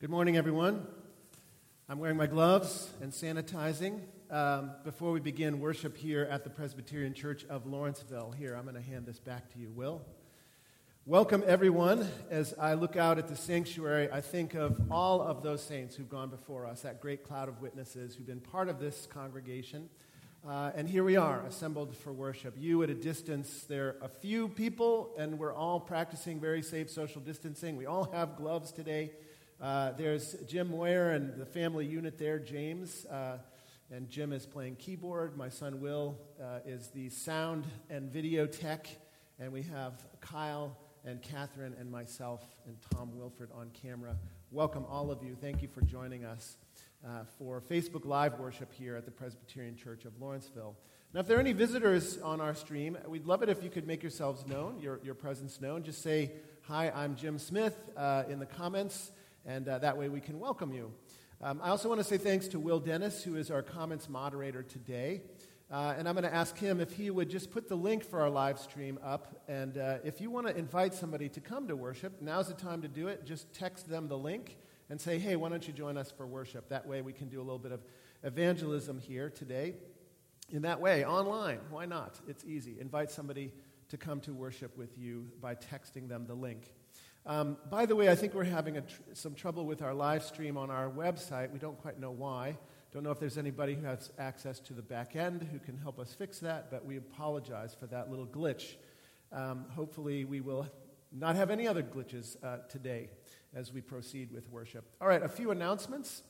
Good 0.00 0.08
morning, 0.08 0.38
everyone. 0.38 0.86
I'm 1.86 1.98
wearing 1.98 2.16
my 2.16 2.26
gloves 2.26 2.88
and 3.02 3.12
sanitizing. 3.12 4.00
Um, 4.30 4.70
before 4.82 5.12
we 5.12 5.20
begin 5.20 5.60
worship 5.60 5.94
here 5.94 6.26
at 6.30 6.42
the 6.42 6.48
Presbyterian 6.48 7.12
Church 7.12 7.44
of 7.50 7.66
Lawrenceville, 7.66 8.30
here, 8.30 8.56
I'm 8.56 8.62
going 8.62 8.76
to 8.76 8.80
hand 8.80 9.04
this 9.04 9.18
back 9.18 9.52
to 9.52 9.58
you, 9.58 9.70
Will. 9.70 10.00
Welcome, 11.04 11.44
everyone. 11.46 12.08
As 12.30 12.54
I 12.58 12.72
look 12.72 12.96
out 12.96 13.18
at 13.18 13.28
the 13.28 13.36
sanctuary, 13.36 14.10
I 14.10 14.22
think 14.22 14.54
of 14.54 14.80
all 14.90 15.20
of 15.20 15.42
those 15.42 15.62
saints 15.62 15.96
who've 15.96 16.08
gone 16.08 16.30
before 16.30 16.64
us, 16.64 16.80
that 16.80 17.02
great 17.02 17.22
cloud 17.22 17.50
of 17.50 17.60
witnesses 17.60 18.14
who've 18.14 18.26
been 18.26 18.40
part 18.40 18.70
of 18.70 18.80
this 18.80 19.04
congregation. 19.04 19.90
Uh, 20.48 20.70
and 20.74 20.88
here 20.88 21.04
we 21.04 21.16
are, 21.16 21.44
assembled 21.46 21.94
for 21.94 22.10
worship. 22.10 22.54
You 22.56 22.82
at 22.82 22.88
a 22.88 22.94
distance, 22.94 23.64
there 23.64 23.88
are 23.88 23.96
a 24.06 24.08
few 24.08 24.48
people, 24.48 25.10
and 25.18 25.38
we're 25.38 25.52
all 25.52 25.78
practicing 25.78 26.40
very 26.40 26.62
safe 26.62 26.88
social 26.88 27.20
distancing. 27.20 27.76
We 27.76 27.84
all 27.84 28.10
have 28.12 28.36
gloves 28.36 28.72
today. 28.72 29.10
Uh, 29.60 29.92
there's 29.92 30.36
Jim 30.46 30.70
Moyer 30.70 31.10
and 31.10 31.38
the 31.38 31.44
family 31.44 31.84
unit 31.84 32.16
there, 32.16 32.38
James. 32.38 33.04
Uh, 33.04 33.36
and 33.90 34.08
Jim 34.08 34.32
is 34.32 34.46
playing 34.46 34.76
keyboard. 34.76 35.36
My 35.36 35.50
son 35.50 35.80
Will 35.82 36.16
uh, 36.42 36.60
is 36.64 36.88
the 36.88 37.10
sound 37.10 37.66
and 37.90 38.10
video 38.10 38.46
tech. 38.46 38.88
And 39.38 39.52
we 39.52 39.60
have 39.64 40.02
Kyle 40.22 40.78
and 41.04 41.20
Catherine 41.20 41.74
and 41.78 41.90
myself 41.90 42.42
and 42.66 42.74
Tom 42.90 43.14
Wilford 43.14 43.50
on 43.54 43.70
camera. 43.82 44.16
Welcome, 44.50 44.86
all 44.88 45.10
of 45.10 45.22
you. 45.22 45.36
Thank 45.38 45.60
you 45.60 45.68
for 45.68 45.82
joining 45.82 46.24
us 46.24 46.56
uh, 47.06 47.24
for 47.38 47.60
Facebook 47.60 48.06
Live 48.06 48.38
worship 48.38 48.72
here 48.72 48.96
at 48.96 49.04
the 49.04 49.10
Presbyterian 49.10 49.76
Church 49.76 50.06
of 50.06 50.18
Lawrenceville. 50.18 50.74
Now, 51.12 51.20
if 51.20 51.26
there 51.26 51.36
are 51.36 51.40
any 51.40 51.52
visitors 51.52 52.16
on 52.22 52.40
our 52.40 52.54
stream, 52.54 52.96
we'd 53.06 53.26
love 53.26 53.42
it 53.42 53.50
if 53.50 53.62
you 53.62 53.68
could 53.68 53.86
make 53.86 54.02
yourselves 54.02 54.46
known, 54.46 54.78
your, 54.80 55.00
your 55.04 55.14
presence 55.14 55.60
known. 55.60 55.82
Just 55.82 56.00
say, 56.00 56.32
Hi, 56.62 56.90
I'm 56.94 57.14
Jim 57.14 57.38
Smith 57.38 57.76
uh, 57.94 58.22
in 58.30 58.38
the 58.38 58.46
comments 58.46 59.10
and 59.46 59.68
uh, 59.68 59.78
that 59.78 59.96
way 59.96 60.08
we 60.08 60.20
can 60.20 60.38
welcome 60.38 60.72
you. 60.72 60.92
Um, 61.42 61.60
I 61.62 61.70
also 61.70 61.88
want 61.88 62.00
to 62.00 62.06
say 62.06 62.18
thanks 62.18 62.48
to 62.48 62.60
Will 62.60 62.80
Dennis, 62.80 63.22
who 63.22 63.36
is 63.36 63.50
our 63.50 63.62
comments 63.62 64.08
moderator 64.08 64.62
today. 64.62 65.22
Uh, 65.70 65.94
and 65.96 66.08
I'm 66.08 66.14
going 66.14 66.24
to 66.24 66.34
ask 66.34 66.58
him 66.58 66.80
if 66.80 66.92
he 66.92 67.10
would 67.10 67.30
just 67.30 67.52
put 67.52 67.68
the 67.68 67.76
link 67.76 68.04
for 68.04 68.20
our 68.20 68.28
live 68.28 68.58
stream 68.58 68.98
up. 69.04 69.42
And 69.46 69.78
uh, 69.78 69.98
if 70.04 70.20
you 70.20 70.30
want 70.30 70.48
to 70.48 70.56
invite 70.56 70.94
somebody 70.94 71.28
to 71.28 71.40
come 71.40 71.68
to 71.68 71.76
worship, 71.76 72.20
now's 72.20 72.48
the 72.48 72.54
time 72.54 72.82
to 72.82 72.88
do 72.88 73.06
it. 73.06 73.24
Just 73.24 73.52
text 73.54 73.88
them 73.88 74.08
the 74.08 74.18
link 74.18 74.56
and 74.90 75.00
say, 75.00 75.18
hey, 75.18 75.36
why 75.36 75.48
don't 75.48 75.66
you 75.66 75.72
join 75.72 75.96
us 75.96 76.10
for 76.10 76.26
worship? 76.26 76.68
That 76.68 76.86
way 76.86 77.02
we 77.02 77.12
can 77.12 77.28
do 77.28 77.38
a 77.38 77.44
little 77.44 77.58
bit 77.58 77.70
of 77.70 77.80
evangelism 78.24 78.98
here 78.98 79.30
today. 79.30 79.74
In 80.50 80.62
that 80.62 80.80
way, 80.80 81.04
online, 81.04 81.60
why 81.70 81.86
not? 81.86 82.18
It's 82.26 82.44
easy. 82.44 82.76
Invite 82.80 83.12
somebody 83.12 83.52
to 83.90 83.96
come 83.96 84.20
to 84.22 84.34
worship 84.34 84.76
with 84.76 84.98
you 84.98 85.28
by 85.40 85.54
texting 85.54 86.08
them 86.08 86.26
the 86.26 86.34
link. 86.34 86.72
Um, 87.26 87.58
by 87.68 87.84
the 87.84 87.94
way, 87.94 88.08
I 88.08 88.14
think 88.14 88.32
we're 88.32 88.44
having 88.44 88.74
tr- 88.74 88.80
some 89.12 89.34
trouble 89.34 89.66
with 89.66 89.82
our 89.82 89.92
live 89.92 90.24
stream 90.24 90.56
on 90.56 90.70
our 90.70 90.88
website. 90.88 91.50
We 91.52 91.58
don't 91.58 91.78
quite 91.80 92.00
know 92.00 92.10
why. 92.10 92.56
Don't 92.92 93.04
know 93.04 93.10
if 93.10 93.20
there's 93.20 93.36
anybody 93.36 93.74
who 93.74 93.84
has 93.84 94.10
access 94.18 94.58
to 94.60 94.72
the 94.72 94.82
back 94.82 95.16
end 95.16 95.46
who 95.52 95.58
can 95.58 95.76
help 95.76 95.98
us 95.98 96.14
fix 96.14 96.38
that, 96.40 96.70
but 96.70 96.84
we 96.84 96.96
apologize 96.96 97.76
for 97.78 97.86
that 97.88 98.10
little 98.10 98.26
glitch. 98.26 98.76
Um, 99.32 99.66
hopefully, 99.68 100.24
we 100.24 100.40
will 100.40 100.66
not 101.12 101.36
have 101.36 101.50
any 101.50 101.68
other 101.68 101.82
glitches 101.82 102.42
uh, 102.42 102.58
today 102.68 103.10
as 103.54 103.72
we 103.72 103.82
proceed 103.82 104.32
with 104.32 104.50
worship. 104.50 104.84
All 105.00 105.06
right, 105.06 105.22
a 105.22 105.28
few 105.28 105.50
announcements. 105.50 106.22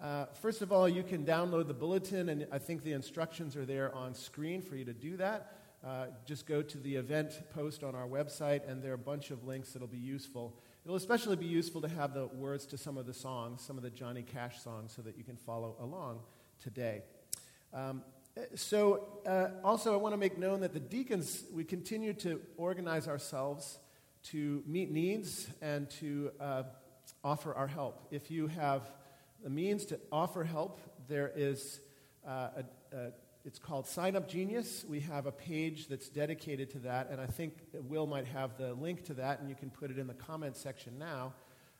Uh, 0.00 0.26
first 0.42 0.60
of 0.60 0.70
all, 0.70 0.88
you 0.88 1.02
can 1.02 1.24
download 1.24 1.68
the 1.68 1.74
bulletin, 1.74 2.28
and 2.28 2.46
I 2.52 2.58
think 2.58 2.84
the 2.84 2.92
instructions 2.92 3.56
are 3.56 3.64
there 3.64 3.94
on 3.94 4.14
screen 4.14 4.60
for 4.60 4.76
you 4.76 4.84
to 4.84 4.92
do 4.92 5.16
that 5.16 5.63
uh, 5.84 6.06
just 6.24 6.46
go 6.46 6.62
to 6.62 6.78
the 6.78 6.96
event 6.96 7.42
post 7.54 7.84
on 7.84 7.94
our 7.94 8.06
website, 8.06 8.68
and 8.68 8.82
there 8.82 8.92
are 8.92 8.94
a 8.94 8.98
bunch 8.98 9.30
of 9.30 9.44
links 9.44 9.72
that'll 9.72 9.86
be 9.86 9.98
useful. 9.98 10.56
It'll 10.84 10.96
especially 10.96 11.36
be 11.36 11.46
useful 11.46 11.80
to 11.82 11.88
have 11.88 12.14
the 12.14 12.26
words 12.26 12.64
to 12.66 12.78
some 12.78 12.96
of 12.96 13.06
the 13.06 13.12
songs, 13.12 13.62
some 13.62 13.76
of 13.76 13.82
the 13.82 13.90
Johnny 13.90 14.22
Cash 14.22 14.62
songs, 14.62 14.92
so 14.94 15.02
that 15.02 15.18
you 15.18 15.24
can 15.24 15.36
follow 15.36 15.76
along 15.80 16.20
today. 16.62 17.02
Um, 17.72 18.02
so, 18.54 19.20
uh, 19.26 19.48
also, 19.62 19.92
I 19.92 19.96
want 19.96 20.12
to 20.12 20.16
make 20.16 20.38
known 20.38 20.60
that 20.60 20.72
the 20.72 20.80
deacons, 20.80 21.44
we 21.52 21.64
continue 21.64 22.14
to 22.14 22.40
organize 22.56 23.06
ourselves 23.06 23.78
to 24.24 24.62
meet 24.66 24.90
needs 24.90 25.48
and 25.60 25.88
to 25.90 26.32
uh, 26.40 26.62
offer 27.22 27.54
our 27.54 27.66
help. 27.66 28.06
If 28.10 28.30
you 28.30 28.46
have 28.48 28.90
the 29.42 29.50
means 29.50 29.84
to 29.86 30.00
offer 30.10 30.44
help, 30.44 30.80
there 31.08 31.30
is 31.36 31.80
uh, 32.26 32.48
a, 32.92 32.96
a 32.96 33.12
it's 33.44 33.58
called 33.58 33.86
Sign 33.86 34.16
Up 34.16 34.26
Genius. 34.26 34.86
We 34.88 35.00
have 35.00 35.26
a 35.26 35.32
page 35.32 35.88
that's 35.88 36.08
dedicated 36.08 36.70
to 36.70 36.78
that, 36.80 37.10
and 37.10 37.20
I 37.20 37.26
think 37.26 37.58
Will 37.74 38.06
might 38.06 38.26
have 38.26 38.56
the 38.56 38.72
link 38.72 39.04
to 39.04 39.14
that, 39.14 39.40
and 39.40 39.50
you 39.50 39.54
can 39.54 39.68
put 39.68 39.90
it 39.90 39.98
in 39.98 40.06
the 40.06 40.14
comments 40.14 40.58
section 40.58 40.98
now. 40.98 41.34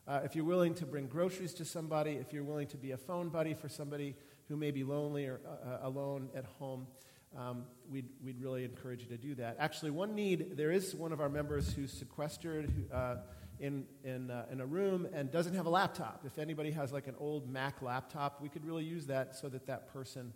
Uh, 0.07 0.21
if 0.25 0.37
you're 0.37 0.45
willing 0.45 0.75
to 0.75 0.85
bring 0.85 1.07
groceries 1.07 1.55
to 1.55 1.65
somebody, 1.65 2.13
if 2.13 2.35
you're 2.35 2.45
willing 2.45 2.67
to 2.67 2.77
be 2.77 2.91
a 2.91 2.99
phone 2.99 3.31
buddy 3.31 3.55
for 3.55 3.71
somebody 3.71 4.15
who 4.49 4.57
may 4.59 4.71
be 4.71 4.85
lonely 4.85 5.25
or 5.25 5.41
uh, 5.47 5.71
uh 5.71 5.89
alone 5.89 6.29
at 6.37 6.45
home, 6.59 6.87
um, 7.35 7.65
we'd, 7.91 8.11
we'd 8.23 8.39
really 8.39 8.65
encourage 8.65 9.01
you 9.01 9.09
to 9.09 9.17
do 9.17 9.35
that. 9.37 9.57
Actually, 9.59 9.91
one 9.91 10.15
need 10.15 10.59
there 10.59 10.71
is 10.71 10.95
one 10.95 11.13
of 11.13 11.21
our 11.23 11.31
members 11.31 11.73
who's 11.73 11.91
sequestered 11.91 12.71
uh, 12.93 13.17
in, 13.59 13.87
in, 14.05 14.31
uh, 14.31 14.45
in 14.53 14.61
a 14.61 14.67
room 14.67 15.09
and 15.15 15.31
doesn't 15.31 15.55
have 15.55 15.65
a 15.65 15.71
laptop. 15.71 16.25
If 16.27 16.39
anybody 16.39 16.73
has 16.73 16.93
like 16.93 17.07
an 17.07 17.15
old 17.19 17.49
Mac 17.49 17.81
laptop, 17.81 18.43
we 18.43 18.51
could 18.51 18.67
really 18.67 18.85
use 18.85 19.07
that 19.07 19.35
so 19.35 19.49
that 19.49 19.67
that 19.67 19.91
person 19.95 20.35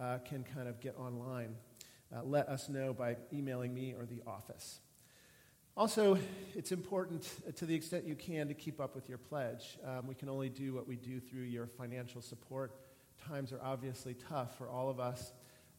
uh, 0.00 0.18
can 0.18 0.44
kind 0.44 0.68
of 0.68 0.80
get 0.80 0.96
online. 0.96 1.54
Uh, 2.14 2.22
let 2.24 2.48
us 2.48 2.68
know 2.68 2.94
by 2.94 3.16
emailing 3.32 3.74
me 3.74 3.94
or 3.98 4.06
the 4.06 4.22
office. 4.26 4.80
Also, 5.76 6.18
it's 6.56 6.72
important 6.72 7.28
uh, 7.46 7.52
to 7.52 7.66
the 7.66 7.74
extent 7.74 8.04
you 8.04 8.16
can 8.16 8.48
to 8.48 8.54
keep 8.54 8.80
up 8.80 8.94
with 8.94 9.08
your 9.08 9.18
pledge. 9.18 9.78
Um, 9.84 10.06
we 10.06 10.14
can 10.14 10.28
only 10.28 10.48
do 10.48 10.74
what 10.74 10.88
we 10.88 10.96
do 10.96 11.20
through 11.20 11.42
your 11.42 11.66
financial 11.66 12.20
support. 12.20 12.80
Times 13.28 13.52
are 13.52 13.60
obviously 13.62 14.14
tough 14.14 14.56
for 14.56 14.68
all 14.68 14.88
of 14.88 14.98
us, 14.98 15.32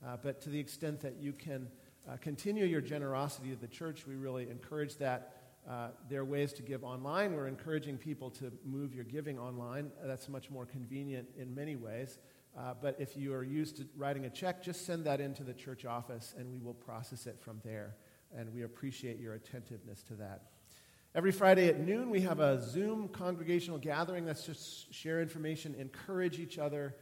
uh, 0.06 0.18
but 0.22 0.40
to 0.42 0.50
the 0.50 0.60
extent 0.60 1.02
that 1.02 1.18
you 1.20 1.34
can 1.34 1.68
uh, 2.10 2.16
continue 2.18 2.66
your 2.66 2.82
generosity 2.82 3.50
to 3.50 3.56
the 3.58 3.68
church, 3.68 4.08
we 4.08 4.16
really 4.16 4.50
encourage 4.50 4.96
that. 4.98 5.36
Uh, 5.70 5.90
there 6.10 6.22
are 6.22 6.26
ways 6.26 6.54
to 6.54 6.64
give 6.64 6.84
online. 6.84 7.34
We're 7.34 7.48
encouraging 7.48 7.98
people 7.98 8.30
to 8.32 8.52
move 8.64 8.96
your 8.96 9.04
giving 9.04 9.38
online. 9.38 9.92
That's 10.02 10.30
much 10.30 10.50
more 10.50 10.66
convenient 10.66 11.28
in 11.38 11.54
many 11.54 11.76
ways. 11.76 12.18
Uh, 12.60 12.74
but 12.82 12.96
if 13.00 13.16
you 13.16 13.34
are 13.34 13.44
used 13.44 13.78
to 13.78 13.88
writing 13.96 14.26
a 14.26 14.30
check, 14.30 14.62
just 14.62 14.86
send 14.86 15.06
that 15.06 15.22
into 15.22 15.44
the 15.44 15.54
church 15.54 15.86
office 15.86 16.36
and 16.38 16.52
we 16.52 16.60
will 16.60 16.74
process 16.74 17.26
it 17.26 17.40
from 17.40 17.62
there. 17.64 17.96
And 18.36 18.54
we 18.54 18.64
appreciate 18.64 19.18
your 19.18 19.34
attentiveness 19.34 20.04
to 20.04 20.16
that. 20.16 20.42
Every 21.16 21.32
Friday 21.32 21.70
at 21.70 21.80
noon, 21.80 22.10
we 22.10 22.22
have 22.22 22.40
a 22.40 22.62
Zoom 22.62 23.08
congregational 23.08 23.80
gathering 23.80 24.26
that's 24.26 24.46
just 24.46 24.94
share 24.94 25.22
information, 25.22 25.74
encourage 25.80 26.38
each 26.38 26.60
other, 26.60 26.96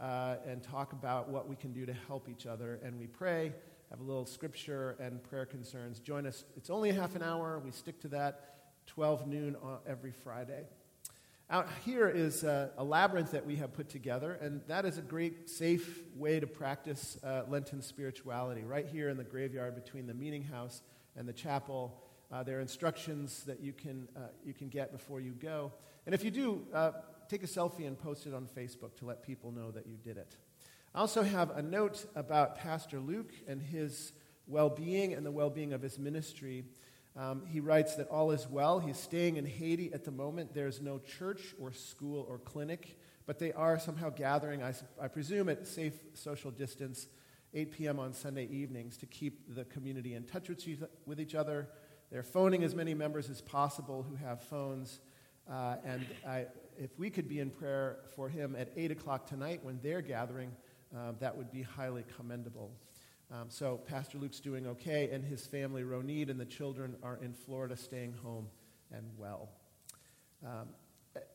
uh, 0.00 0.36
and 0.46 0.62
talk 0.62 0.92
about 0.92 1.28
what 1.28 1.48
we 1.48 1.54
can 1.54 1.72
do 1.72 1.86
to 1.86 1.94
help 2.08 2.28
each 2.28 2.46
other. 2.46 2.80
And 2.82 2.98
we 2.98 3.06
pray, 3.06 3.52
have 3.90 4.00
a 4.00 4.02
little 4.02 4.26
scripture 4.26 4.96
and 4.98 5.22
prayer 5.22 5.46
concerns. 5.46 6.00
Join 6.00 6.26
us. 6.26 6.44
It's 6.56 6.70
only 6.70 6.90
a 6.90 6.94
half 6.94 7.14
an 7.14 7.22
hour. 7.22 7.60
We 7.64 7.70
stick 7.70 8.00
to 8.00 8.08
that. 8.08 8.50
12 8.86 9.28
noon 9.28 9.56
every 9.86 10.12
Friday. 10.12 10.64
Out 11.54 11.68
here 11.84 12.08
is 12.08 12.42
a, 12.42 12.72
a, 12.76 12.82
labyrinth 12.82 13.30
that 13.30 13.46
we 13.46 13.54
have 13.54 13.72
put 13.72 13.88
together, 13.88 14.36
and 14.40 14.60
that 14.66 14.84
is 14.84 14.98
a 14.98 15.00
great, 15.00 15.48
safe 15.48 16.02
way 16.16 16.40
to 16.40 16.48
practice 16.48 17.16
uh, 17.22 17.42
Lenten 17.46 17.80
spirituality. 17.80 18.64
Right 18.64 18.88
here 18.88 19.08
in 19.08 19.16
the 19.16 19.22
graveyard 19.22 19.76
between 19.76 20.08
the 20.08 20.14
meeting 20.14 20.42
house 20.42 20.82
and 21.14 21.28
the 21.28 21.32
chapel, 21.32 22.02
uh, 22.32 22.42
there 22.42 22.58
are 22.58 22.60
instructions 22.60 23.44
that 23.44 23.60
you 23.60 23.72
can, 23.72 24.08
uh, 24.16 24.22
you 24.44 24.52
can 24.52 24.68
get 24.68 24.90
before 24.90 25.20
you 25.20 25.30
go. 25.30 25.72
And 26.06 26.12
if 26.12 26.24
you 26.24 26.32
do, 26.32 26.66
uh, 26.74 26.90
take 27.28 27.44
a 27.44 27.46
selfie 27.46 27.86
and 27.86 27.96
post 27.96 28.26
it 28.26 28.34
on 28.34 28.48
Facebook 28.48 28.96
to 28.96 29.04
let 29.04 29.22
people 29.22 29.52
know 29.52 29.70
that 29.70 29.86
you 29.86 29.96
did 29.96 30.16
it. 30.16 30.34
I 30.92 30.98
also 30.98 31.22
have 31.22 31.50
a 31.50 31.62
note 31.62 32.04
about 32.16 32.58
Pastor 32.58 32.98
Luke 32.98 33.32
and 33.46 33.62
his 33.62 34.12
well 34.48 34.70
being 34.70 35.14
and 35.14 35.24
the 35.24 35.30
well 35.30 35.50
being 35.50 35.72
of 35.72 35.82
his 35.82 36.00
ministry. 36.00 36.64
Um, 37.16 37.42
he 37.46 37.60
writes 37.60 37.94
that 37.96 38.08
all 38.08 38.32
is 38.32 38.48
well. 38.48 38.80
He's 38.80 38.98
staying 38.98 39.36
in 39.36 39.46
Haiti 39.46 39.92
at 39.92 40.04
the 40.04 40.10
moment. 40.10 40.52
There's 40.52 40.80
no 40.80 40.98
church 40.98 41.54
or 41.60 41.72
school 41.72 42.26
or 42.28 42.38
clinic, 42.38 42.98
but 43.26 43.38
they 43.38 43.52
are 43.52 43.78
somehow 43.78 44.10
gathering, 44.10 44.62
I, 44.62 44.74
I 45.00 45.08
presume, 45.08 45.48
at 45.48 45.66
safe 45.66 45.94
social 46.14 46.50
distance, 46.50 47.06
8 47.54 47.70
p.m. 47.70 48.00
on 48.00 48.12
Sunday 48.12 48.46
evenings 48.46 48.96
to 48.98 49.06
keep 49.06 49.54
the 49.54 49.64
community 49.64 50.14
in 50.14 50.24
touch 50.24 50.50
with 51.06 51.20
each 51.20 51.36
other. 51.36 51.68
They're 52.10 52.24
phoning 52.24 52.64
as 52.64 52.74
many 52.74 52.94
members 52.94 53.30
as 53.30 53.40
possible 53.40 54.04
who 54.08 54.16
have 54.16 54.42
phones. 54.42 55.00
Uh, 55.48 55.76
and 55.84 56.04
I, 56.26 56.46
if 56.76 56.98
we 56.98 57.10
could 57.10 57.28
be 57.28 57.38
in 57.38 57.50
prayer 57.50 57.98
for 58.16 58.28
him 58.28 58.56
at 58.58 58.72
8 58.76 58.90
o'clock 58.90 59.26
tonight 59.26 59.60
when 59.62 59.78
they're 59.82 60.02
gathering, 60.02 60.50
uh, 60.96 61.12
that 61.20 61.36
would 61.36 61.52
be 61.52 61.62
highly 61.62 62.04
commendable. 62.16 62.72
Um, 63.34 63.46
so 63.48 63.78
Pastor 63.88 64.16
Luke's 64.18 64.38
doing 64.38 64.64
okay, 64.68 65.10
and 65.10 65.24
his 65.24 65.44
family, 65.44 65.82
Ronid, 65.82 66.30
and 66.30 66.38
the 66.38 66.44
children 66.44 66.94
are 67.02 67.18
in 67.20 67.32
Florida 67.32 67.76
staying 67.76 68.12
home 68.22 68.46
and 68.92 69.10
well. 69.18 69.48
Um, 70.46 70.68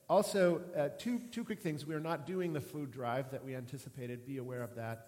also, 0.09 0.61
uh, 0.77 0.89
two, 0.97 1.19
two 1.31 1.43
quick 1.43 1.59
things. 1.59 1.85
We 1.85 1.93
are 1.95 1.99
not 1.99 2.25
doing 2.25 2.53
the 2.53 2.61
food 2.61 2.89
drive 2.89 3.31
that 3.31 3.43
we 3.43 3.53
anticipated. 3.53 4.25
Be 4.25 4.37
aware 4.37 4.61
of 4.61 4.75
that. 4.75 5.07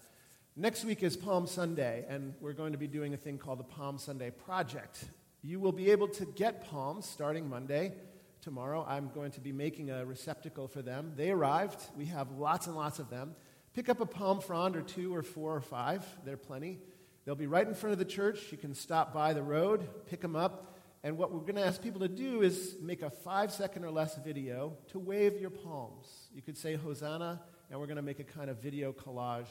Next 0.58 0.84
week 0.84 1.02
is 1.02 1.16
Palm 1.16 1.48
Sunday, 1.48 2.04
and 2.10 2.34
we're 2.42 2.52
going 2.52 2.74
to 2.74 2.78
be 2.78 2.88
doing 2.88 3.14
a 3.14 3.18
thing 3.18 3.38
called 3.38 3.60
the 3.60 3.64
Palm 3.64 3.98
Sunday 3.98 4.30
Project. 4.30 5.06
You 5.44 5.62
will 5.62 5.72
be 5.72 5.92
able 5.92 6.10
to 6.10 6.26
get 6.26 6.66
palms 6.66 7.06
starting 7.06 7.48
Monday 7.48 7.94
tomorrow. 8.42 8.86
I'm 8.86 9.12
going 9.16 9.32
to 9.32 9.40
be 9.40 9.54
making 9.54 9.92
a 9.92 10.06
receptacle 10.06 10.68
for 10.68 10.82
them. 10.82 11.14
They 11.16 11.32
arrived. 11.32 11.82
We 11.96 12.08
have 12.08 12.32
lots 12.32 12.68
and 12.68 12.76
lots 12.76 13.00
of 13.00 13.10
them. 13.10 13.34
Pick 13.74 13.88
up 13.88 14.02
a 14.02 14.06
palm 14.06 14.42
frond 14.42 14.76
or 14.76 14.82
two 14.82 15.16
or 15.16 15.24
four 15.24 15.56
or 15.56 15.62
five. 15.62 16.06
They're 16.26 16.36
plenty. 16.36 16.80
They'll 17.24 17.36
be 17.36 17.48
right 17.48 17.66
in 17.66 17.74
front 17.74 17.94
of 17.94 18.00
the 18.00 18.06
church. 18.06 18.52
You 18.52 18.58
can 18.58 18.74
stop 18.74 19.14
by 19.14 19.34
the 19.34 19.42
road, 19.42 19.88
pick 20.08 20.22
them 20.22 20.36
up. 20.36 20.78
And 21.04 21.18
what 21.18 21.32
we're 21.32 21.40
going 21.40 21.56
to 21.56 21.66
ask 21.66 21.82
people 21.82 22.02
to 22.02 22.08
do 22.08 22.42
is 22.42 22.76
make 22.82 23.02
a 23.02 23.10
five 23.10 23.52
second 23.52 23.86
or 23.86 23.92
less 23.92 24.18
video 24.18 24.78
to 24.90 25.00
wave 25.00 25.40
your 25.40 25.50
palms. 25.50 26.06
You 26.34 26.42
could 26.42 26.58
say 26.58 26.76
Hosanna, 26.76 27.42
and 27.70 27.80
we're 27.80 27.88
going 27.88 27.96
to 27.96 28.04
make 28.04 28.20
a 28.20 28.26
kind 28.26 28.50
of 28.50 28.62
video 28.62 28.92
collage 28.92 29.48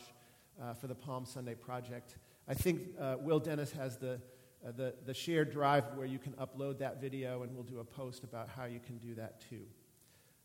uh, 0.63 0.75
for 0.75 0.87
the 0.87 0.95
Palm 0.95 1.25
Sunday 1.25 1.55
project. 1.55 2.17
I 2.47 2.55
think 2.55 2.83
uh, 3.01 3.17
Will 3.21 3.41
Dennis 3.41 3.73
has 3.73 3.97
the, 3.97 4.21
uh, 4.67 4.73
the, 4.77 4.95
the 5.07 5.15
shared 5.15 5.51
drive 5.51 5.85
where 5.95 6.07
you 6.07 6.19
can 6.19 6.35
upload 6.35 6.79
that 6.81 7.01
video, 7.01 7.43
and 7.43 7.55
we'll 7.55 7.65
do 7.65 7.81
a 7.81 7.85
post 7.85 8.23
about 8.23 8.49
how 8.49 8.67
you 8.67 8.81
can 8.81 8.99
do 8.99 9.15
that 9.15 9.43
too. 9.49 9.63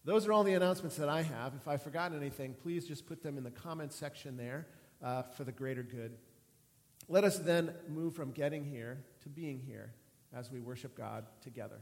Those 0.05 0.27
are 0.27 0.33
all 0.33 0.43
the 0.43 0.53
announcements 0.53 0.97
that 0.97 1.09
I 1.09 1.23
have. 1.23 1.53
If 1.55 1.67
I've 1.67 1.81
forgotten 1.81 2.15
anything, 2.15 2.53
please 2.61 2.87
just 2.87 3.07
put 3.07 3.23
them 3.23 3.39
in 3.39 3.43
the 3.43 3.49
comments 3.49 3.95
section 3.95 4.37
there 4.37 4.67
uh, 5.03 5.23
for 5.23 5.43
the 5.43 5.51
greater 5.51 5.81
good. 5.81 6.15
Let 7.09 7.23
us 7.23 7.39
then 7.39 7.73
move 7.89 8.15
from 8.15 8.31
getting 8.31 8.63
here 8.63 8.99
to 9.23 9.29
being 9.29 9.59
here 9.59 9.93
as 10.31 10.51
we 10.51 10.59
worship 10.59 10.95
God 10.95 11.25
together. 11.41 11.79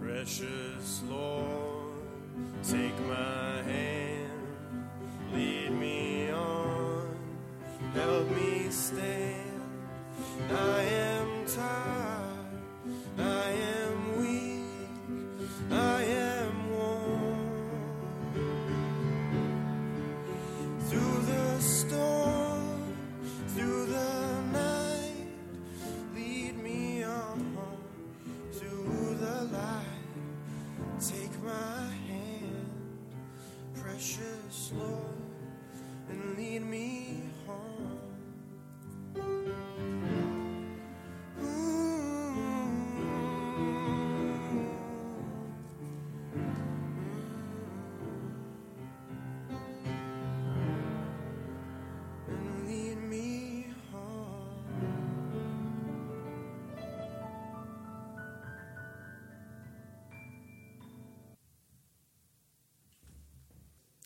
Precious 0.00 1.02
Lord, 1.08 1.98
take 2.62 2.98
my 3.00 3.62
hand, 3.62 4.46
lead 5.34 5.70
me 5.72 6.30
on, 6.30 7.14
help 7.94 8.30
me 8.30 8.70
stand. 8.70 9.49
Precious 34.00 34.72
Lord, 34.74 35.14
and 36.08 36.36
lead 36.36 36.62
me 36.62 37.09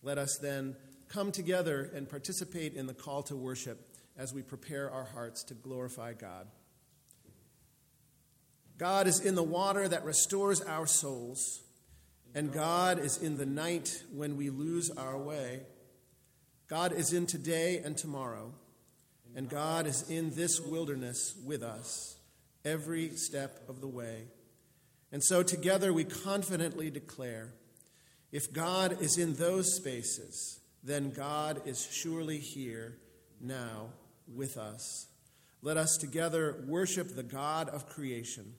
Let 0.05 0.19
us 0.19 0.37
then 0.37 0.77
come 1.09 1.33
together 1.33 1.91
and 1.95 2.07
participate 2.07 2.75
in 2.75 2.87
the 2.87 2.93
call 2.93 3.23
to 3.25 3.35
worship 3.35 3.89
as 4.19 4.35
we 4.35 4.43
prepare 4.43 4.91
our 4.91 5.05
hearts 5.05 5.43
to 5.45 5.55
glorify 5.55 6.13
God. 6.13 6.47
God 8.77 9.07
is 9.07 9.21
in 9.21 9.35
the 9.35 9.43
water 9.43 9.89
that 9.89 10.05
restores 10.05 10.61
our 10.61 10.87
souls, 10.87 11.63
and 12.35 12.53
God 12.53 12.99
is 12.99 13.17
in 13.17 13.39
the 13.39 13.47
night 13.47 14.03
when 14.13 14.37
we 14.37 14.51
lose 14.51 14.91
our 14.91 15.17
way. 15.17 15.63
God 16.69 16.93
is 16.93 17.15
in 17.15 17.25
today 17.25 17.81
and 17.83 17.97
tomorrow, 17.97 18.53
and 19.35 19.49
God 19.49 19.87
is 19.87 20.11
in 20.11 20.35
this 20.35 20.61
wilderness 20.61 21.35
with 21.47 21.63
us 21.63 22.19
every 22.63 23.09
step 23.17 23.67
of 23.71 23.81
the 23.81 23.89
way. 23.89 24.25
And 25.13 25.25
so 25.25 25.43
together 25.43 25.95
we 25.95 26.05
confidently 26.05 26.91
declare 26.91 27.55
if 28.35 28.53
God 28.53 29.01
is 29.01 29.17
in 29.17 29.35
those 29.35 29.77
spaces, 29.77 30.59
then 30.83 31.13
God 31.13 31.63
is 31.67 31.89
surely 31.93 32.39
here 32.39 32.99
now 33.41 33.91
with 34.27 34.59
us. 34.59 35.07
Let 35.63 35.77
us 35.77 35.97
together 35.97 36.65
worship 36.67 37.15
the 37.15 37.23
God 37.23 37.69
of 37.69 37.89
creation. 37.89 38.55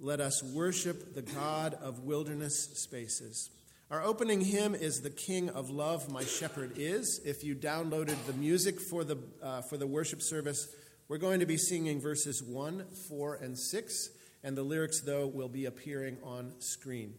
Let 0.00 0.18
us 0.18 0.42
worship 0.42 1.14
the 1.14 1.22
God 1.22 1.74
of 1.74 2.00
wilderness 2.00 2.64
spaces. 2.74 3.48
Our 3.92 4.02
opening 4.02 4.40
hymn 4.40 4.74
is 4.74 5.02
The 5.02 5.10
King 5.10 5.50
of 5.50 5.70
Love, 5.70 6.10
My 6.10 6.24
Shepherd 6.24 6.72
Is. 6.74 7.20
If 7.24 7.44
you 7.44 7.54
downloaded 7.54 8.16
the 8.26 8.32
music 8.32 8.80
for 8.80 9.04
the, 9.04 9.18
uh, 9.40 9.62
for 9.62 9.76
the 9.76 9.86
worship 9.86 10.20
service, 10.20 10.66
we're 11.06 11.18
going 11.18 11.38
to 11.38 11.46
be 11.46 11.58
singing 11.58 12.00
verses 12.00 12.42
1, 12.42 12.86
4, 13.08 13.36
and 13.36 13.56
6, 13.56 14.10
and 14.42 14.56
the 14.56 14.64
lyrics, 14.64 15.00
though, 15.02 15.28
will 15.28 15.48
be 15.48 15.66
appearing 15.66 16.16
on 16.24 16.54
screen. 16.58 17.14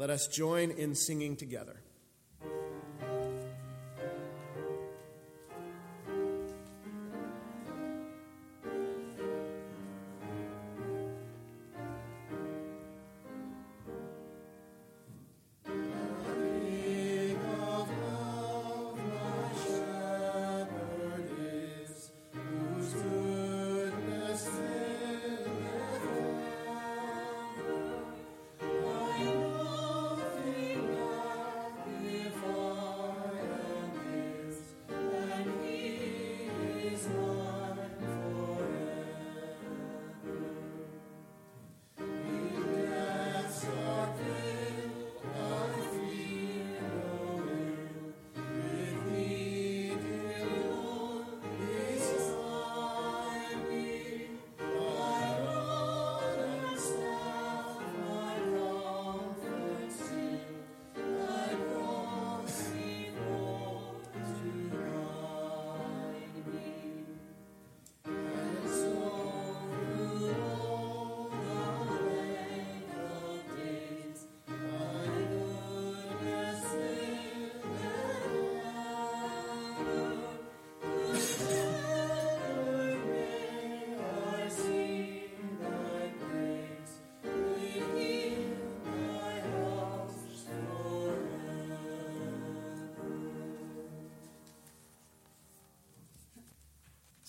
Let 0.00 0.08
us 0.08 0.28
join 0.28 0.70
in 0.70 0.94
singing 0.94 1.36
together. 1.36 1.76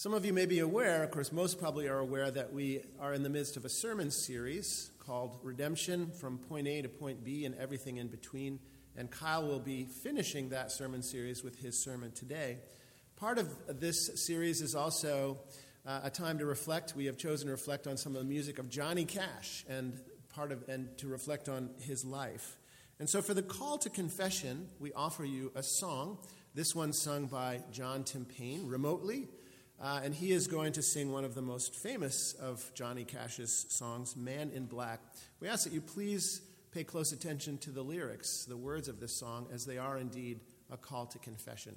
Some 0.02 0.16
of 0.16 0.26
you 0.26 0.34
may 0.34 0.48
be 0.48 0.58
aware, 0.58 1.04
of 1.04 1.12
course, 1.12 1.32
most 1.32 1.60
probably 1.60 1.88
are 1.88 2.00
aware, 2.00 2.32
that 2.32 2.52
we 2.52 2.82
are 3.00 3.14
in 3.14 3.22
the 3.22 3.30
midst 3.30 3.56
of 3.56 3.66
a 3.66 3.70
sermon 3.70 4.10
series 4.10 4.90
called 4.98 5.38
Redemption 5.44 6.10
from 6.20 6.40
Point 6.40 6.68
A 6.68 6.82
to 6.82 6.90
Point 6.90 7.24
B 7.24 7.46
and 7.46 7.54
Everything 7.54 7.98
in 7.98 8.08
Between. 8.08 8.58
And 8.98 9.12
Kyle 9.12 9.46
will 9.46 9.60
be 9.60 9.86
finishing 9.86 10.50
that 10.50 10.72
sermon 10.72 11.04
series 11.04 11.44
with 11.44 11.60
his 11.60 11.78
sermon 11.84 12.14
today. 12.14 12.58
Part 13.16 13.38
of 13.38 13.48
this 13.80 14.10
series 14.26 14.62
is 14.62 14.74
also 14.74 15.38
uh, 15.86 16.00
a 16.06 16.10
time 16.10 16.40
to 16.40 16.48
reflect. 16.48 16.96
We 16.96 17.06
have 17.06 17.20
chosen 17.20 17.46
to 17.46 17.52
reflect 17.52 17.86
on 17.86 17.96
some 17.96 18.16
of 18.16 18.24
the 18.24 18.28
music 18.28 18.58
of 18.58 18.72
Johnny 18.72 19.06
Cash 19.06 19.66
and 19.70 19.94
part 20.34 20.52
of 20.52 20.68
and 20.68 20.98
to 20.98 21.08
reflect 21.10 21.48
on 21.48 21.70
his 21.80 22.04
life. 22.04 22.58
And 22.98 23.08
so 23.08 23.22
for 23.22 23.36
the 23.36 23.44
call 23.44 23.78
to 23.78 23.90
confession, 23.92 24.68
we 24.80 24.94
offer 24.94 25.26
you 25.26 25.52
a 25.54 25.62
song. 25.62 26.18
This 26.56 26.74
one 26.74 26.92
sung 26.92 27.28
by 27.28 27.62
John 27.72 28.04
Tim 28.04 28.26
Payne 28.26 28.66
remotely. 28.66 29.28
Uh, 29.82 30.00
and 30.04 30.14
he 30.14 30.32
is 30.32 30.46
going 30.46 30.72
to 30.72 30.82
sing 30.84 31.12
one 31.12 31.26
of 31.26 31.34
the 31.34 31.42
most 31.42 31.74
famous 31.74 32.34
of 32.34 32.72
Johnny 32.76 33.04
Cash's 33.04 33.66
songs, 33.70 34.16
Man 34.16 34.52
in 34.54 34.68
Black. 34.68 35.00
We 35.40 35.48
ask 35.48 35.64
that 35.64 35.74
you 35.74 35.82
please 35.82 36.42
pay 36.72 36.84
close 36.84 37.12
attention 37.12 37.58
to 37.58 37.72
the 37.72 37.82
lyrics, 37.82 38.46
the 38.46 38.56
words 38.56 38.88
of 38.88 39.00
this 39.00 39.12
song, 39.12 39.48
as 39.52 39.66
they 39.66 39.80
are 39.80 39.98
indeed 39.98 40.40
a 40.72 40.78
call 40.78 41.08
to 41.08 41.18
confession. 41.18 41.76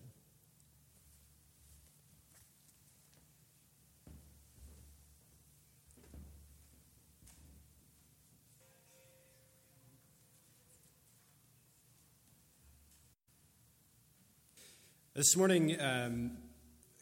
This 15.14 15.36
morning, 15.38 15.80
um, 15.80 16.32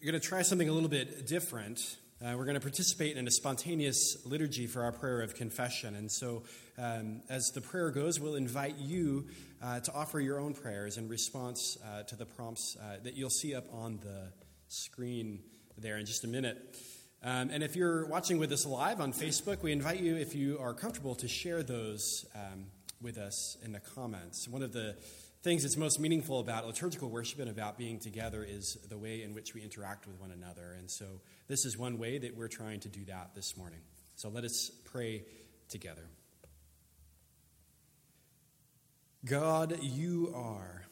we're 0.03 0.11
going 0.11 0.21
to 0.21 0.29
try 0.29 0.43
something 0.43 0.69
a 0.69 0.73
little 0.73 0.89
bit 0.89 1.29
different. 1.29 1.97
Uh, 2.21 2.35
we're 2.37 2.45
going 2.45 2.57
to 2.57 2.61
participate 2.61 3.17
in 3.17 3.29
a 3.29 3.31
spontaneous 3.31 4.17
liturgy 4.27 4.67
for 4.67 4.83
our 4.83 4.91
prayer 4.91 5.23
of 5.23 5.37
confession. 5.37 5.95
And 5.95 6.11
so, 6.11 6.43
um, 6.77 7.23
as 7.29 7.53
the 7.53 7.61
prayer 7.61 7.93
goes, 7.93 8.19
we'll 8.19 8.35
invite 8.35 8.79
you 8.79 9.29
uh, 9.63 9.79
to 9.79 9.93
offer 9.93 10.19
your 10.19 10.41
own 10.41 10.55
prayers 10.55 10.99
in 10.99 11.09
response 11.09 11.79
uh, 11.87 12.03
to 12.03 12.17
the 12.17 12.27
prompts 12.27 12.77
uh, 12.83 12.97
that 13.05 13.15
you'll 13.15 13.31
see 13.31 13.55
up 13.55 13.73
on 13.73 14.01
the 14.03 14.33
screen 14.67 15.39
there 15.79 15.99
in 15.99 16.05
just 16.05 16.25
a 16.25 16.29
minute. 16.29 16.59
Um, 17.23 17.51
and 17.51 17.63
if 17.63 17.77
you're 17.77 18.05
watching 18.07 18.39
with 18.39 18.51
us 18.51 18.67
live 18.67 19.01
on 19.01 19.13
Facebook, 19.13 19.63
we 19.63 19.71
invite 19.71 20.01
you, 20.01 20.17
if 20.17 20.35
you 20.35 20.59
are 20.59 20.75
comfortable, 20.75 21.15
to 21.15 21.29
share 21.29 21.63
those 21.63 22.27
um, 22.35 22.65
with 23.01 23.19
us 23.19 23.57
in 23.65 23.71
the 23.71 23.79
comments. 23.79 24.49
One 24.49 24.63
of 24.63 24.73
the 24.73 24.97
things 25.43 25.63
that's 25.63 25.77
most 25.77 25.99
meaningful 25.99 26.39
about 26.39 26.67
liturgical 26.67 27.11
worship 27.11 27.41
and 27.41 27.51
about 27.51 27.77
being 27.77 27.99
together 27.99 28.45
is 28.49 28.79
the 28.89 28.97
way 28.97 29.23
in 29.23 29.35
which 29.35 29.55
we 29.55 29.63
interact 29.63 30.07
with 30.07 30.21
one 30.21 30.31
another. 30.31 30.75
And 30.79 30.91
so, 30.91 31.21
this 31.49 31.65
is 31.65 31.77
one 31.77 31.99
way 31.99 32.19
that 32.19 32.37
we're 32.37 32.49
trying 32.49 32.81
to 32.81 32.89
do 32.89 33.05
that 33.07 33.35
this 33.35 33.57
morning. 33.57 33.81
So, 34.15 34.29
let 34.29 34.45
us 34.45 34.71
pray 34.85 35.25
together. 35.69 36.07
God, 39.25 39.79
you 39.83 40.33
are. 40.35 40.85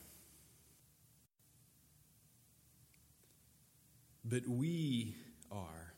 But 4.25 4.47
we 4.49 5.15
are. 5.51 5.95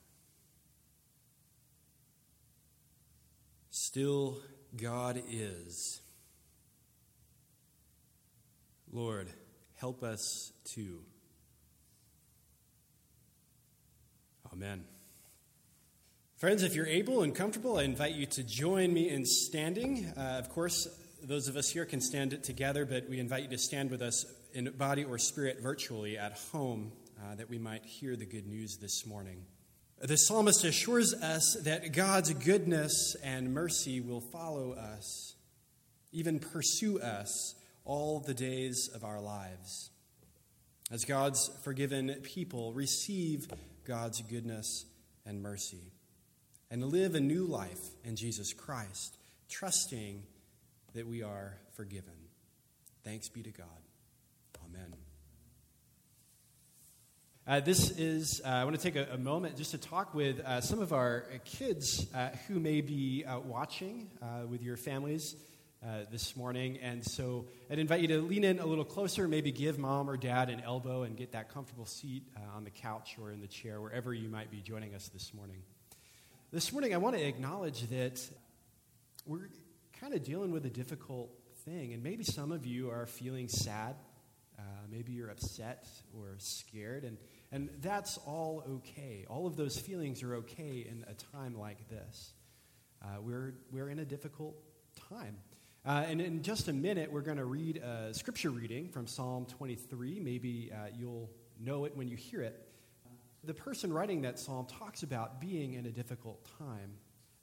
Still, 3.71 4.39
God 4.77 5.23
is. 5.31 6.01
Lord, 8.93 9.29
help 9.77 10.03
us 10.03 10.53
too. 10.65 11.01
Amen. 14.53 14.85
Friends, 16.37 16.63
if 16.63 16.75
you're 16.75 16.87
able 16.87 17.23
and 17.23 17.35
comfortable, 17.35 17.79
I 17.79 17.85
invite 17.85 18.15
you 18.15 18.27
to 18.27 18.43
join 18.43 18.93
me 18.93 19.09
in 19.09 19.25
standing. 19.25 20.13
Uh, 20.15 20.37
of 20.39 20.51
course, 20.51 20.89
those 21.23 21.49
of 21.49 21.57
us 21.57 21.71
here 21.71 21.87
can 21.87 22.03
stand 22.03 22.35
it 22.35 22.45
together, 22.45 22.85
but 22.85 23.09
we 23.09 23.19
invite 23.19 23.45
you 23.45 23.49
to 23.49 23.59
stand 23.59 23.91
with 23.91 24.03
us 24.03 24.27
in 24.53 24.71
body 24.77 25.05
or 25.05 25.17
spirit 25.17 25.63
virtually 25.63 26.19
at 26.19 26.39
home 26.53 26.93
uh, 27.19 27.35
that 27.37 27.49
we 27.49 27.59
might 27.59 27.87
hear 27.87 28.15
the 28.15 28.27
good 28.27 28.47
news 28.47 28.77
this 28.77 29.07
morning. 29.07 29.47
The 30.01 30.19
psalmist 30.19 30.65
assures 30.65 31.15
us 31.15 31.57
that 31.63 31.93
God's 31.93 32.35
goodness 32.35 33.17
and 33.23 33.55
mercy 33.55 34.03
will 34.03 34.21
follow 34.21 34.73
us, 34.73 35.35
even 36.11 36.41
pursue 36.41 37.01
us 37.01 37.55
all 37.85 38.21
the 38.21 38.35
days 38.35 38.89
of 38.95 39.05
our 39.05 39.21
lives. 39.21 39.91
As 40.91 41.05
God's 41.05 41.51
forgiven 41.63 42.15
people, 42.23 42.73
receive 42.73 43.49
God's 43.85 44.21
goodness 44.23 44.85
and 45.25 45.43
mercy 45.43 45.93
and 46.71 46.85
live 46.85 47.15
a 47.15 47.21
new 47.21 47.45
life 47.45 47.91
in 48.05 48.17
Jesus 48.17 48.53
Christ, 48.53 49.17
trusting 49.49 50.23
that 50.95 51.07
we 51.07 51.23
are 51.23 51.59
forgiven. 51.75 52.15
Thanks 53.05 53.29
be 53.29 53.43
to 53.43 53.51
God. 53.51 53.67
Amen. 54.65 54.95
Uh, 57.47 57.61
this 57.61 57.91
is, 57.91 58.41
uh, 58.45 58.49
I 58.49 58.65
want 58.65 58.77
to 58.77 58.83
take 58.83 58.97
a, 58.97 59.13
a, 59.13 59.19
moment 59.19 59.57
just 59.57 59.73
to 59.73 59.79
talk 59.79 60.15
with 60.15 60.39
uh, 60.41 60.61
some 60.61 60.81
of 60.81 60.93
our 60.93 61.25
kids 61.45 62.07
uh, 62.15 62.29
who 62.47 62.61
may 62.61 62.81
be 62.81 63.25
uh, 63.27 63.41
watching 63.41 64.09
uh, 64.23 64.47
with 64.49 64.63
your 64.63 64.77
families 64.77 65.35
uh, 65.85 66.05
this 66.11 66.37
morning. 66.37 66.79
And 66.79 67.05
so 67.05 67.47
I'd 67.71 67.79
invite 67.79 68.01
you 68.01 68.09
to 68.09 68.21
lean 68.21 68.45
in 68.45 68.59
a 68.59 68.67
little 68.67 68.85
closer, 68.85 69.27
maybe 69.27 69.51
give 69.51 69.79
mom 69.79 70.09
or 70.09 70.17
dad 70.17 70.49
an 70.49 70.61
elbow 70.61 71.03
and 71.03 71.17
get 71.17 71.33
that 71.33 71.53
comfortable 71.53 71.87
seat 71.87 72.23
uh, 72.37 72.57
on 72.57 72.65
the 72.65 72.71
couch 72.71 73.17
or 73.21 73.33
in 73.33 73.41
the 73.41 73.49
chair, 73.49 73.81
wherever 73.81 74.15
you 74.15 74.29
might 74.29 74.51
be 74.51 74.61
joining 74.61 74.95
us 74.95 75.09
this 75.09 75.35
morning. 75.35 75.63
This 76.53 76.73
morning, 76.73 76.95
I 76.95 76.99
want 76.99 77.17
to 77.17 77.23
acknowledge 77.23 77.89
that 77.89 78.21
we're 79.27 79.49
kind 80.01 80.15
of 80.15 80.23
dealing 80.23 80.53
with 80.53 80.67
a 80.67 80.71
difficult 80.71 81.31
thing. 81.65 81.93
And 81.93 82.03
maybe 82.03 82.25
some 82.25 82.53
of 82.53 82.67
you 82.67 82.91
are 82.91 83.07
feeling 83.07 83.49
sad. 83.49 83.97
Uh, 84.59 84.63
maybe 84.91 85.13
you're 85.13 85.31
upset 85.31 85.87
or 86.15 86.35
scared. 86.39 87.05
And, 87.05 87.17
and 87.51 87.71
that's 87.81 88.19
all 88.19 88.65
okay. 88.77 89.25
All 89.29 89.47
of 89.47 89.57
those 89.57 89.79
feelings 89.79 90.23
are 90.23 90.37
okay 90.37 90.87
in 90.89 91.05
a 91.09 91.15
time 91.37 91.59
like 91.59 91.89
this. 91.89 92.33
Uh, 93.03 93.21
we're, 93.21 93.55
we're 93.73 93.89
in 93.89 93.99
a 93.99 94.05
difficult 94.05 94.55
time. 95.09 95.37
Uh, 95.85 96.05
and 96.07 96.21
in 96.21 96.43
just 96.43 96.69
a 96.69 96.73
minute, 96.73 97.11
we're 97.11 97.23
going 97.23 97.39
to 97.39 97.45
read 97.45 97.79
a 97.79 98.15
scripture 98.15 98.51
reading 98.51 98.89
from 98.89 99.05
Psalm 99.05 99.47
23. 99.47 100.21
Maybe 100.21 100.71
uh, 100.73 100.87
you'll 100.97 101.29
know 101.59 101.87
it 101.87 101.97
when 101.97 102.07
you 102.07 102.17
hear 102.17 102.41
it. 102.41 102.69
The 103.43 103.55
person 103.55 103.93
writing 103.93 104.23
that 104.23 104.39
psalm 104.39 104.67
talks 104.67 105.03
about 105.03 105.41
being 105.41 105.75
in 105.75 105.87
a 105.87 105.91
difficult 105.91 106.47
time. 106.57 106.93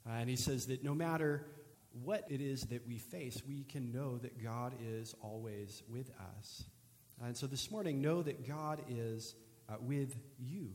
Uh, 0.08 0.12
and 0.14 0.30
he 0.30 0.36
says 0.36 0.64
that 0.68 0.82
no 0.82 0.94
matter 0.94 1.44
what 2.02 2.24
it 2.30 2.40
is 2.40 2.62
that 2.62 2.86
we 2.86 2.96
face, 2.96 3.42
we 3.46 3.64
can 3.64 3.92
know 3.92 4.16
that 4.16 4.42
God 4.42 4.72
is 4.82 5.14
always 5.20 5.82
with 5.86 6.10
us. 6.38 6.64
And 7.22 7.36
so 7.36 7.46
this 7.46 7.70
morning, 7.70 8.00
know 8.00 8.22
that 8.22 8.48
God 8.48 8.80
is 8.88 9.34
uh, 9.68 9.74
with 9.82 10.16
you 10.38 10.70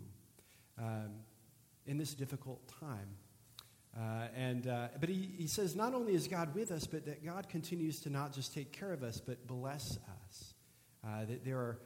um, 0.77 1.13
in 1.87 1.97
this 1.97 2.13
difficult 2.13 2.61
time. 2.79 3.17
Uh, 3.97 4.27
and, 4.35 4.67
uh, 4.67 4.89
but 4.99 5.07
he, 5.07 5.29
he 5.37 5.47
says 5.47 5.75
not 5.75 5.93
only 5.93 6.13
is 6.13 6.27
God 6.27 6.53
with 6.53 6.71
us, 6.71 6.85
but 6.85 7.05
that 7.05 7.23
God 7.23 7.47
continues 7.47 8.01
to 8.01 8.09
not 8.09 8.33
just 8.33 8.53
take 8.53 8.73
care 8.73 8.91
of 8.91 9.03
us, 9.03 9.21
but 9.21 9.47
bless 9.47 9.97
us. 9.97 10.53
Uh, 11.05 11.25
that 11.25 11.45
there 11.45 11.57
are 11.57 11.79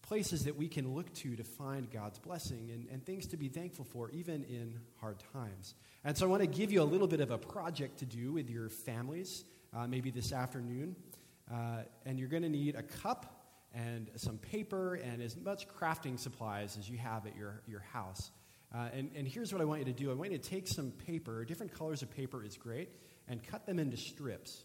places 0.00 0.44
that 0.44 0.56
we 0.56 0.68
can 0.68 0.94
look 0.94 1.12
to 1.12 1.36
to 1.36 1.44
find 1.44 1.90
God's 1.90 2.18
blessing 2.18 2.70
and, 2.72 2.86
and 2.90 3.04
things 3.04 3.26
to 3.26 3.36
be 3.36 3.48
thankful 3.48 3.84
for, 3.84 4.10
even 4.10 4.42
in 4.44 4.80
hard 5.00 5.22
times. 5.34 5.74
And 6.02 6.16
so 6.16 6.24
I 6.26 6.30
want 6.30 6.40
to 6.40 6.48
give 6.48 6.72
you 6.72 6.80
a 6.80 6.84
little 6.84 7.08
bit 7.08 7.20
of 7.20 7.30
a 7.30 7.36
project 7.36 7.98
to 7.98 8.06
do 8.06 8.32
with 8.32 8.48
your 8.48 8.70
families, 8.70 9.44
uh, 9.76 9.86
maybe 9.86 10.10
this 10.10 10.32
afternoon. 10.32 10.96
Uh, 11.52 11.82
and 12.06 12.18
you're 12.18 12.28
going 12.28 12.42
to 12.42 12.48
need 12.48 12.74
a 12.74 12.82
cup 12.82 13.34
and 13.74 14.10
some 14.16 14.38
paper 14.38 14.94
and 14.94 15.20
as 15.20 15.36
much 15.36 15.68
crafting 15.68 16.18
supplies 16.18 16.78
as 16.78 16.88
you 16.88 16.96
have 16.96 17.26
at 17.26 17.36
your, 17.36 17.62
your 17.66 17.80
house. 17.92 18.30
Uh, 18.74 18.88
and, 18.92 19.10
and 19.16 19.26
here's 19.26 19.52
what 19.52 19.62
I 19.62 19.64
want 19.64 19.80
you 19.80 19.86
to 19.86 19.92
do 19.92 20.10
I 20.10 20.14
want 20.14 20.32
you 20.32 20.38
to 20.38 20.50
take 20.50 20.68
some 20.68 20.90
paper, 20.90 21.44
different 21.44 21.72
colors 21.72 22.02
of 22.02 22.10
paper 22.10 22.44
is 22.44 22.56
great, 22.56 22.90
and 23.28 23.42
cut 23.42 23.66
them 23.66 23.78
into 23.78 23.96
strips. 23.96 24.64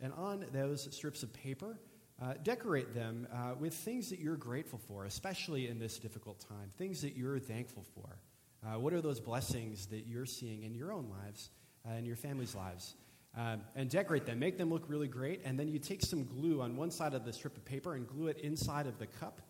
And 0.00 0.12
on 0.14 0.44
those 0.52 0.88
strips 0.94 1.22
of 1.22 1.32
paper, 1.32 1.78
uh, 2.20 2.34
decorate 2.42 2.94
them 2.94 3.26
uh, 3.32 3.54
with 3.58 3.74
things 3.74 4.10
that 4.10 4.18
you're 4.18 4.36
grateful 4.36 4.78
for, 4.88 5.04
especially 5.04 5.68
in 5.68 5.78
this 5.78 5.98
difficult 5.98 6.40
time, 6.48 6.70
things 6.76 7.02
that 7.02 7.16
you're 7.16 7.38
thankful 7.38 7.84
for. 7.94 8.18
Uh, 8.66 8.78
what 8.78 8.92
are 8.92 9.00
those 9.00 9.20
blessings 9.20 9.86
that 9.86 10.06
you're 10.06 10.26
seeing 10.26 10.62
in 10.62 10.74
your 10.74 10.92
own 10.92 11.08
lives 11.10 11.50
and 11.84 12.04
uh, 12.04 12.06
your 12.06 12.16
family's 12.16 12.54
lives? 12.54 12.94
Um, 13.36 13.60
and 13.74 13.90
decorate 13.90 14.24
them, 14.24 14.38
make 14.38 14.56
them 14.56 14.70
look 14.70 14.84
really 14.88 15.08
great, 15.08 15.42
and 15.44 15.60
then 15.60 15.68
you 15.68 15.78
take 15.78 16.02
some 16.02 16.24
glue 16.24 16.62
on 16.62 16.74
one 16.74 16.90
side 16.90 17.12
of 17.12 17.26
the 17.26 17.34
strip 17.34 17.54
of 17.54 17.66
paper 17.66 17.94
and 17.94 18.08
glue 18.08 18.28
it 18.28 18.38
inside 18.38 18.86
of 18.86 18.98
the 18.98 19.06
cup 19.06 19.42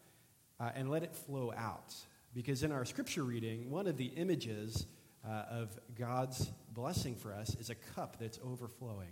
uh, 0.59 0.71
and 0.75 0.91
let 0.91 1.05
it 1.05 1.15
flow 1.15 1.53
out. 1.57 1.95
Because 2.37 2.63
in 2.63 2.71
our 2.71 2.85
scripture 2.85 3.25
reading, 3.25 3.71
one 3.71 3.87
of 3.87 3.97
the 3.97 4.09
images 4.09 4.87
uh, 5.27 5.45
of 5.51 5.71
God's 5.99 6.53
blessing 6.71 7.17
for 7.17 7.33
us 7.33 7.57
is 7.59 7.71
a 7.71 7.75
cup 7.75 8.19
that's 8.21 8.39
overflowing. 8.45 9.09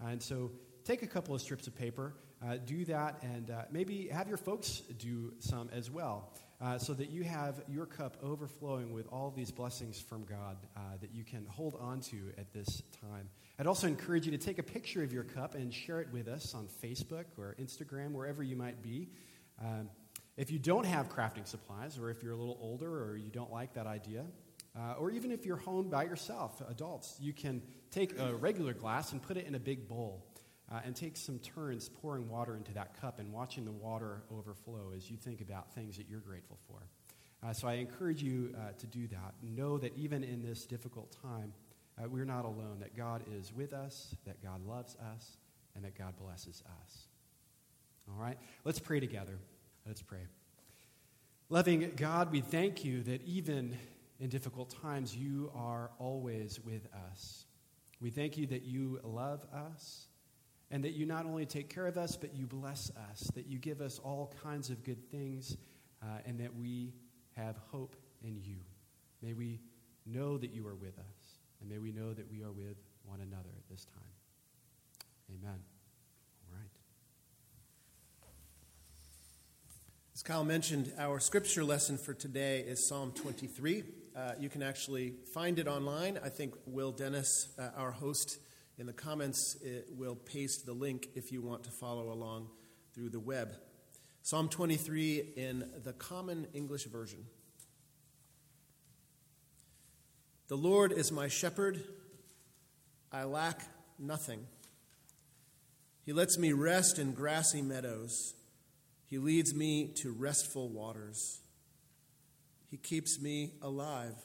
And 0.00 0.22
so 0.22 0.52
take 0.82 1.02
a 1.02 1.06
couple 1.06 1.34
of 1.34 1.42
strips 1.42 1.66
of 1.66 1.76
paper, 1.76 2.14
uh, 2.42 2.56
do 2.64 2.86
that, 2.86 3.22
and 3.22 3.50
uh, 3.50 3.64
maybe 3.70 4.08
have 4.08 4.26
your 4.26 4.38
folks 4.38 4.80
do 4.96 5.34
some 5.38 5.68
as 5.70 5.90
well. 5.90 6.32
Uh, 6.58 6.78
so 6.78 6.94
that 6.94 7.10
you 7.10 7.24
have 7.24 7.62
your 7.68 7.84
cup 7.84 8.16
overflowing 8.22 8.90
with 8.90 9.06
all 9.12 9.30
these 9.30 9.50
blessings 9.50 10.00
from 10.00 10.24
God 10.24 10.56
uh, 10.74 10.80
that 11.02 11.14
you 11.14 11.24
can 11.24 11.44
hold 11.50 11.76
on 11.78 12.00
to 12.00 12.32
at 12.38 12.54
this 12.54 12.82
time. 13.02 13.28
I'd 13.58 13.66
also 13.66 13.86
encourage 13.86 14.24
you 14.24 14.32
to 14.32 14.38
take 14.38 14.58
a 14.58 14.62
picture 14.62 15.02
of 15.02 15.12
your 15.12 15.24
cup 15.24 15.54
and 15.56 15.74
share 15.74 16.00
it 16.00 16.08
with 16.10 16.26
us 16.26 16.54
on 16.54 16.68
Facebook 16.82 17.26
or 17.36 17.54
Instagram, 17.60 18.12
wherever 18.12 18.42
you 18.42 18.56
might 18.56 18.80
be. 18.82 19.10
Um, 19.62 19.90
if 20.36 20.50
you 20.50 20.58
don't 20.58 20.84
have 20.84 21.08
crafting 21.08 21.46
supplies, 21.46 21.98
or 21.98 22.10
if 22.10 22.22
you're 22.22 22.32
a 22.32 22.36
little 22.36 22.58
older 22.60 23.04
or 23.04 23.16
you 23.16 23.30
don't 23.30 23.52
like 23.52 23.74
that 23.74 23.86
idea, 23.86 24.24
uh, 24.78 24.94
or 24.98 25.10
even 25.10 25.32
if 25.32 25.46
you're 25.46 25.56
home 25.56 25.88
by 25.88 26.04
yourself, 26.04 26.62
adults, 26.68 27.16
you 27.20 27.32
can 27.32 27.62
take 27.90 28.18
a 28.18 28.34
regular 28.34 28.74
glass 28.74 29.12
and 29.12 29.22
put 29.22 29.36
it 29.36 29.46
in 29.46 29.54
a 29.54 29.58
big 29.58 29.88
bowl 29.88 30.26
uh, 30.70 30.80
and 30.84 30.94
take 30.94 31.16
some 31.16 31.38
turns 31.38 31.88
pouring 31.88 32.28
water 32.28 32.56
into 32.56 32.72
that 32.74 33.00
cup 33.00 33.18
and 33.18 33.32
watching 33.32 33.64
the 33.64 33.72
water 33.72 34.22
overflow 34.30 34.92
as 34.94 35.10
you 35.10 35.16
think 35.16 35.40
about 35.40 35.72
things 35.72 35.96
that 35.96 36.06
you're 36.08 36.20
grateful 36.20 36.58
for. 36.68 36.82
Uh, 37.42 37.52
so 37.52 37.68
I 37.68 37.74
encourage 37.74 38.22
you 38.22 38.54
uh, 38.58 38.72
to 38.78 38.86
do 38.86 39.06
that. 39.08 39.34
Know 39.42 39.78
that 39.78 39.96
even 39.96 40.22
in 40.22 40.42
this 40.42 40.66
difficult 40.66 41.16
time, 41.22 41.52
uh, 41.98 42.08
we're 42.08 42.24
not 42.24 42.44
alone, 42.44 42.78
that 42.80 42.94
God 42.94 43.22
is 43.38 43.54
with 43.54 43.72
us, 43.72 44.14
that 44.26 44.42
God 44.42 44.66
loves 44.66 44.96
us, 45.14 45.38
and 45.74 45.84
that 45.84 45.96
God 45.96 46.14
blesses 46.18 46.62
us. 46.82 47.06
All 48.08 48.22
right? 48.22 48.36
Let's 48.64 48.78
pray 48.78 49.00
together. 49.00 49.38
Let's 49.86 50.02
pray. 50.02 50.26
Loving 51.48 51.92
God, 51.94 52.32
we 52.32 52.40
thank 52.40 52.84
you 52.84 53.04
that 53.04 53.22
even 53.24 53.76
in 54.18 54.28
difficult 54.28 54.74
times, 54.82 55.14
you 55.16 55.52
are 55.54 55.90
always 55.98 56.58
with 56.64 56.88
us. 57.10 57.46
We 58.00 58.10
thank 58.10 58.36
you 58.36 58.46
that 58.48 58.62
you 58.62 58.98
love 59.04 59.44
us 59.54 60.08
and 60.72 60.82
that 60.82 60.92
you 60.92 61.06
not 61.06 61.24
only 61.24 61.46
take 61.46 61.68
care 61.68 61.86
of 61.86 61.96
us, 61.96 62.16
but 62.16 62.34
you 62.34 62.46
bless 62.46 62.90
us, 63.10 63.30
that 63.34 63.46
you 63.46 63.58
give 63.58 63.80
us 63.80 64.00
all 64.02 64.34
kinds 64.42 64.70
of 64.70 64.82
good 64.82 65.08
things, 65.10 65.56
uh, 66.02 66.18
and 66.26 66.40
that 66.40 66.54
we 66.54 66.92
have 67.36 67.56
hope 67.70 67.94
in 68.24 68.40
you. 68.42 68.56
May 69.22 69.34
we 69.34 69.60
know 70.04 70.36
that 70.36 70.50
you 70.50 70.66
are 70.66 70.74
with 70.74 70.98
us, 70.98 71.38
and 71.60 71.70
may 71.70 71.78
we 71.78 71.92
know 71.92 72.12
that 72.12 72.28
we 72.28 72.42
are 72.42 72.50
with 72.52 72.76
one 73.04 73.20
another 73.20 73.50
at 73.56 73.68
this 73.70 73.84
time. 73.84 74.02
Amen. 75.30 75.60
All 76.48 76.58
right. 76.58 76.70
As 80.14 80.15
Kyle 80.26 80.42
mentioned, 80.42 80.92
our 80.98 81.20
scripture 81.20 81.62
lesson 81.62 81.96
for 81.96 82.12
today 82.12 82.58
is 82.58 82.84
Psalm 82.84 83.12
23. 83.12 83.84
Uh, 84.16 84.32
you 84.40 84.48
can 84.48 84.60
actually 84.60 85.14
find 85.32 85.56
it 85.60 85.68
online. 85.68 86.18
I 86.20 86.30
think 86.30 86.54
Will 86.66 86.90
Dennis, 86.90 87.50
uh, 87.56 87.68
our 87.76 87.92
host, 87.92 88.40
in 88.76 88.86
the 88.86 88.92
comments 88.92 89.56
will 89.96 90.16
paste 90.16 90.66
the 90.66 90.72
link 90.72 91.10
if 91.14 91.30
you 91.30 91.42
want 91.42 91.62
to 91.62 91.70
follow 91.70 92.12
along 92.12 92.48
through 92.92 93.10
the 93.10 93.20
web. 93.20 93.54
Psalm 94.22 94.48
23 94.48 95.34
in 95.36 95.70
the 95.84 95.92
Common 95.92 96.48
English 96.54 96.86
Version. 96.86 97.24
The 100.48 100.56
Lord 100.56 100.90
is 100.90 101.12
my 101.12 101.28
shepherd, 101.28 101.84
I 103.12 103.22
lack 103.22 103.60
nothing. 103.96 104.44
He 106.04 106.12
lets 106.12 106.36
me 106.36 106.50
rest 106.52 106.98
in 106.98 107.12
grassy 107.12 107.62
meadows. 107.62 108.34
He 109.08 109.18
leads 109.18 109.54
me 109.54 109.88
to 109.96 110.12
restful 110.12 110.68
waters. 110.68 111.40
He 112.70 112.76
keeps 112.76 113.20
me 113.20 113.52
alive. 113.62 114.16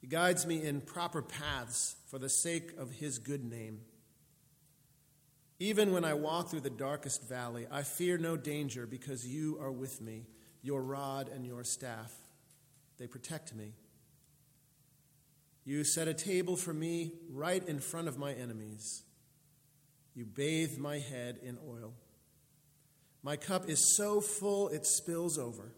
He 0.00 0.06
guides 0.06 0.46
me 0.46 0.62
in 0.62 0.80
proper 0.80 1.20
paths 1.20 1.96
for 2.06 2.18
the 2.18 2.28
sake 2.28 2.72
of 2.78 2.90
His 2.90 3.18
good 3.18 3.44
name. 3.44 3.80
Even 5.58 5.92
when 5.92 6.04
I 6.04 6.14
walk 6.14 6.48
through 6.48 6.60
the 6.60 6.70
darkest 6.70 7.22
valley, 7.22 7.66
I 7.70 7.82
fear 7.82 8.18
no 8.18 8.36
danger 8.36 8.86
because 8.86 9.26
you 9.26 9.58
are 9.60 9.72
with 9.72 10.00
me. 10.00 10.26
Your 10.62 10.82
rod 10.82 11.28
and 11.28 11.46
your 11.46 11.64
staff, 11.64 12.12
they 12.98 13.06
protect 13.06 13.54
me. 13.54 13.72
You 15.64 15.82
set 15.84 16.08
a 16.08 16.14
table 16.14 16.56
for 16.56 16.72
me 16.72 17.12
right 17.30 17.66
in 17.66 17.80
front 17.80 18.08
of 18.08 18.18
my 18.18 18.32
enemies. 18.32 19.02
You 20.14 20.24
bathe 20.24 20.78
my 20.78 20.98
head 20.98 21.38
in 21.42 21.58
oil. 21.68 21.94
My 23.26 23.34
cup 23.36 23.68
is 23.68 23.96
so 23.96 24.20
full 24.20 24.68
it 24.68 24.86
spills 24.86 25.36
over. 25.36 25.72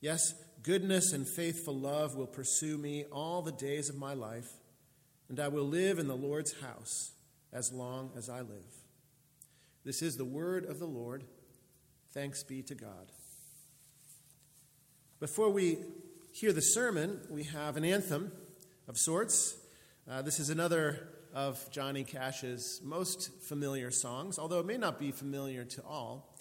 Yes, 0.00 0.34
goodness 0.62 1.12
and 1.12 1.26
faithful 1.28 1.74
love 1.74 2.14
will 2.14 2.28
pursue 2.28 2.78
me 2.78 3.06
all 3.10 3.42
the 3.42 3.50
days 3.50 3.88
of 3.88 3.98
my 3.98 4.14
life, 4.14 4.46
and 5.28 5.40
I 5.40 5.48
will 5.48 5.64
live 5.64 5.98
in 5.98 6.06
the 6.06 6.16
Lord's 6.16 6.54
house 6.60 7.10
as 7.52 7.72
long 7.72 8.12
as 8.16 8.28
I 8.28 8.38
live. 8.38 8.72
This 9.84 10.00
is 10.00 10.14
the 10.14 10.24
word 10.24 10.64
of 10.64 10.78
the 10.78 10.86
Lord. 10.86 11.24
Thanks 12.14 12.44
be 12.44 12.62
to 12.62 12.76
God. 12.76 13.10
Before 15.18 15.50
we 15.50 15.78
hear 16.30 16.52
the 16.52 16.60
sermon, 16.60 17.18
we 17.28 17.42
have 17.42 17.76
an 17.76 17.84
anthem 17.84 18.30
of 18.86 18.96
sorts. 18.96 19.56
Uh, 20.08 20.22
this 20.22 20.38
is 20.38 20.50
another 20.50 21.08
of 21.34 21.70
Johnny 21.70 22.04
Cash's 22.04 22.80
most 22.84 23.42
familiar 23.42 23.90
songs, 23.90 24.38
although 24.38 24.60
it 24.60 24.66
may 24.66 24.76
not 24.76 24.98
be 24.98 25.10
familiar 25.12 25.64
to 25.64 25.82
all. 25.82 26.34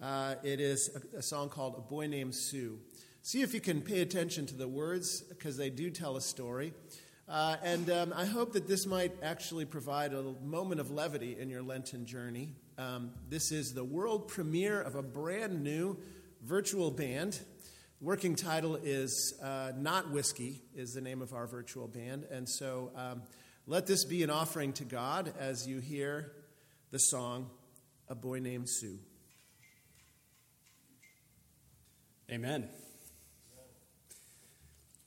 Uh, 0.00 0.34
it 0.42 0.60
is 0.60 0.90
a, 1.14 1.18
a, 1.18 1.22
song 1.22 1.48
called 1.48 1.74
A 1.78 1.80
Boy 1.80 2.06
Named 2.06 2.34
Sue. 2.34 2.78
See 3.22 3.42
if 3.42 3.54
you 3.54 3.60
can 3.60 3.80
pay 3.80 4.00
attention 4.00 4.46
to 4.46 4.56
the 4.56 4.66
words, 4.66 5.20
because 5.20 5.56
they 5.56 5.70
do 5.70 5.90
tell 5.90 6.16
a 6.16 6.20
story. 6.20 6.72
Uh, 7.28 7.56
and 7.62 7.88
um, 7.88 8.12
I 8.16 8.24
hope 8.24 8.52
that 8.54 8.66
this 8.66 8.84
might 8.84 9.12
actually 9.22 9.64
provide 9.64 10.12
a 10.12 10.22
moment 10.42 10.80
of 10.80 10.90
levity 10.90 11.36
in 11.38 11.48
your 11.48 11.62
Lenten 11.62 12.04
journey. 12.04 12.48
Um, 12.78 13.12
this 13.28 13.52
is 13.52 13.74
the 13.74 13.84
world 13.84 14.26
premiere 14.26 14.80
of 14.80 14.96
a 14.96 15.02
brand 15.02 15.62
new 15.62 15.98
virtual 16.42 16.90
band. 16.90 17.38
Working 18.00 18.34
title 18.34 18.74
is 18.74 19.34
uh, 19.40 19.70
Not 19.76 20.10
Whiskey, 20.10 20.60
is 20.74 20.92
the 20.92 21.00
name 21.00 21.22
of 21.22 21.32
our 21.32 21.46
virtual 21.46 21.86
band. 21.86 22.24
And 22.24 22.48
so 22.48 22.90
um, 22.96 23.22
let 23.66 23.86
this 23.86 24.04
be 24.04 24.22
an 24.22 24.30
offering 24.30 24.72
to 24.74 24.84
God 24.84 25.32
as 25.38 25.66
you 25.66 25.78
hear 25.78 26.32
the 26.90 26.98
song, 26.98 27.48
A 28.08 28.14
Boy 28.14 28.40
Named 28.40 28.68
Sue. 28.68 28.98
Amen. 32.30 32.68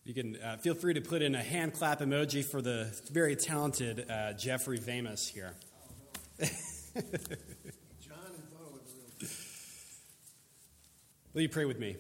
You 0.05 0.13
can 0.13 0.37
uh, 0.41 0.57
feel 0.57 0.75
free 0.75 0.93
to 0.93 1.01
put 1.01 1.21
in 1.23 1.33
a 1.33 1.41
hand 1.41 1.73
clap 1.73 1.99
emoji 1.99 2.45
for 2.45 2.61
the 2.61 2.95
very 3.11 3.35
talented 3.35 4.09
uh, 4.09 4.33
Jeffrey 4.33 4.77
Vamus 4.77 5.27
here. 5.27 5.53
John 6.39 6.51
and 6.95 8.51
Bo 8.51 8.79
real. 9.19 9.29
Will 11.33 11.41
you 11.41 11.49
pray 11.49 11.65
with 11.65 11.79
me? 11.79 11.97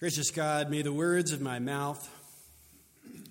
Gracious 0.00 0.30
God, 0.30 0.70
may 0.70 0.80
the 0.80 0.94
words 0.94 1.30
of 1.30 1.42
my 1.42 1.58
mouth 1.58 2.08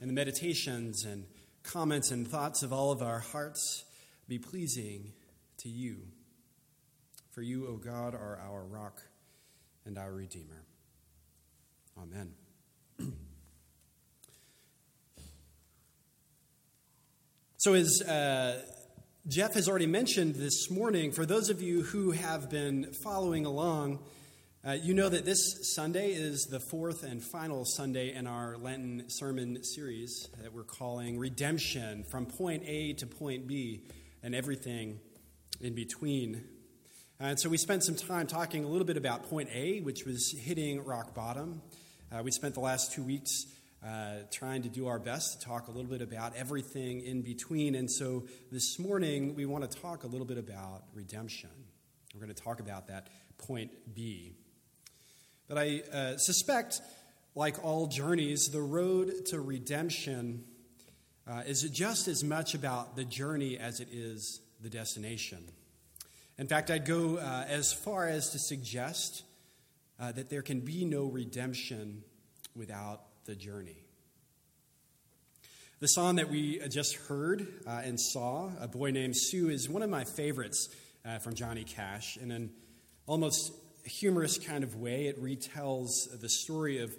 and 0.01 0.07
the 0.07 0.13
meditations 0.13 1.03
and 1.03 1.25
comments 1.63 2.11
and 2.11 2.27
thoughts 2.27 2.61
of 2.61 2.71
all 2.71 2.91
of 2.91 3.01
our 3.01 3.17
hearts 3.17 3.85
be 4.27 4.37
pleasing 4.37 5.13
to 5.57 5.67
you. 5.67 5.97
For 7.31 7.41
you, 7.41 7.65
O 7.65 7.77
God, 7.77 8.13
are 8.13 8.39
our 8.47 8.63
rock 8.65 9.01
and 9.83 9.97
our 9.97 10.13
Redeemer. 10.13 10.63
Amen. 11.97 12.33
so, 17.57 17.73
as 17.73 17.99
uh, 18.03 18.61
Jeff 19.27 19.55
has 19.55 19.67
already 19.67 19.87
mentioned 19.87 20.35
this 20.35 20.69
morning, 20.69 21.13
for 21.13 21.25
those 21.25 21.49
of 21.49 21.63
you 21.63 21.81
who 21.81 22.11
have 22.11 22.47
been 22.51 22.93
following 23.03 23.47
along, 23.47 23.97
uh, 24.67 24.71
you 24.73 24.93
know 24.93 25.07
that 25.07 25.23
this 25.23 25.73
Sunday 25.73 26.11
is 26.11 26.47
the 26.47 26.59
fourth 26.59 27.03
and 27.03 27.23
final 27.23 27.63
Sunday 27.63 28.13
in 28.13 28.27
our 28.27 28.57
Lenten 28.57 29.09
sermon 29.09 29.63
series 29.63 30.27
that 30.41 30.53
we're 30.53 30.65
calling 30.65 31.17
Redemption 31.17 32.03
from 32.03 32.25
Point 32.25 32.63
A 32.65 32.91
to 32.93 33.07
Point 33.07 33.47
B 33.47 33.85
and 34.21 34.35
everything 34.35 34.99
in 35.61 35.75
between. 35.75 36.43
And 37.21 37.39
so 37.39 37.47
we 37.47 37.55
spent 37.55 37.85
some 37.85 37.95
time 37.95 38.27
talking 38.27 38.65
a 38.65 38.67
little 38.67 38.85
bit 38.85 38.97
about 38.97 39.29
point 39.29 39.47
A, 39.53 39.79
which 39.79 40.05
was 40.05 40.35
hitting 40.37 40.83
rock 40.83 41.15
bottom. 41.15 41.61
Uh, 42.11 42.21
we 42.21 42.31
spent 42.31 42.53
the 42.53 42.59
last 42.59 42.91
two 42.91 43.03
weeks 43.03 43.45
uh, 43.81 44.15
trying 44.29 44.63
to 44.63 44.69
do 44.69 44.87
our 44.87 44.99
best 44.99 45.39
to 45.39 45.47
talk 45.47 45.69
a 45.69 45.71
little 45.71 45.89
bit 45.89 46.01
about 46.01 46.35
everything 46.35 46.99
in 46.99 47.21
between. 47.21 47.75
And 47.75 47.89
so 47.89 48.25
this 48.51 48.77
morning, 48.77 49.35
we 49.35 49.45
want 49.45 49.69
to 49.69 49.79
talk 49.79 50.03
a 50.03 50.07
little 50.07 50.27
bit 50.27 50.37
about 50.37 50.83
redemption. 50.93 51.49
We're 52.13 52.19
going 52.19 52.35
to 52.35 52.43
talk 52.43 52.59
about 52.59 52.87
that 52.87 53.07
point 53.37 53.71
B. 53.95 54.35
But 55.49 55.57
I 55.57 55.81
uh, 55.91 56.17
suspect, 56.17 56.79
like 57.33 57.65
all 57.65 57.87
journeys, 57.87 58.49
the 58.51 58.61
road 58.61 59.25
to 59.29 59.41
redemption 59.41 60.43
uh, 61.27 61.41
is 61.47 61.63
just 61.63 62.07
as 62.07 62.23
much 62.23 62.53
about 62.53 62.95
the 62.95 63.03
journey 63.03 63.57
as 63.57 63.79
it 63.79 63.87
is 63.91 64.41
the 64.61 64.69
destination. 64.69 65.43
In 66.37 66.47
fact, 66.47 66.69
I'd 66.69 66.85
go 66.85 67.17
uh, 67.17 67.45
as 67.47 67.73
far 67.73 68.07
as 68.07 68.29
to 68.29 68.39
suggest 68.39 69.23
uh, 69.99 70.11
that 70.11 70.29
there 70.29 70.43
can 70.43 70.59
be 70.59 70.85
no 70.85 71.05
redemption 71.05 72.03
without 72.55 73.01
the 73.25 73.35
journey. 73.35 73.83
The 75.79 75.87
song 75.87 76.17
that 76.17 76.29
we 76.29 76.59
just 76.69 76.95
heard 76.95 77.47
uh, 77.65 77.81
and 77.83 77.99
saw, 77.99 78.51
A 78.59 78.67
Boy 78.67 78.91
Named 78.91 79.15
Sue, 79.17 79.49
is 79.49 79.67
one 79.67 79.81
of 79.81 79.89
my 79.89 80.03
favorites 80.03 80.69
uh, 81.03 81.17
from 81.17 81.33
Johnny 81.33 81.63
Cash. 81.63 82.17
In 82.17 82.29
an 82.29 82.51
almost 83.07 83.51
humorous 83.89 84.37
kind 84.37 84.63
of 84.63 84.75
way, 84.75 85.07
it 85.07 85.21
retells 85.21 86.19
the 86.19 86.29
story 86.29 86.79
of 86.79 86.95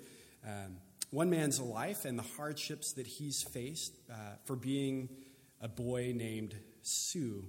um, 0.46 0.76
one 1.10 1.30
man's 1.30 1.60
life 1.60 2.04
and 2.04 2.18
the 2.18 2.24
hardships 2.36 2.92
that 2.92 3.06
he's 3.06 3.42
faced 3.42 3.92
uh, 4.10 4.14
for 4.44 4.56
being 4.56 5.08
a 5.60 5.68
boy 5.68 6.12
named 6.14 6.54
Sue. 6.82 7.44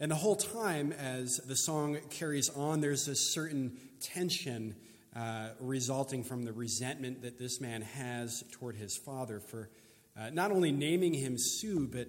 And 0.00 0.10
the 0.10 0.16
whole 0.16 0.36
time, 0.36 0.92
as 0.92 1.38
the 1.38 1.56
song 1.56 1.98
carries 2.10 2.48
on, 2.50 2.80
there's 2.80 3.08
a 3.08 3.16
certain 3.16 3.76
tension 4.00 4.76
uh, 5.16 5.48
resulting 5.60 6.22
from 6.22 6.44
the 6.44 6.52
resentment 6.52 7.22
that 7.22 7.38
this 7.38 7.60
man 7.60 7.82
has 7.82 8.44
toward 8.52 8.76
his 8.76 8.96
father 8.96 9.40
for 9.40 9.70
uh, 10.16 10.30
not 10.30 10.50
only 10.50 10.72
naming 10.72 11.14
him 11.14 11.36
Sue, 11.36 11.88
but 11.88 12.08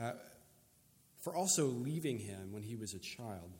uh, 0.00 0.12
for 1.20 1.34
also 1.34 1.66
leaving 1.66 2.18
him 2.18 2.52
when 2.52 2.62
he 2.62 2.76
was 2.76 2.94
a 2.94 2.98
child. 2.98 3.52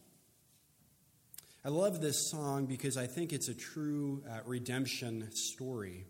I 1.62 1.68
love 1.68 2.00
this 2.00 2.30
song 2.30 2.64
because 2.64 2.96
I 2.96 3.06
think 3.06 3.34
it's 3.34 3.48
a 3.48 3.54
true 3.54 4.22
uh, 4.26 4.38
redemption 4.46 5.28
story. 5.32 6.06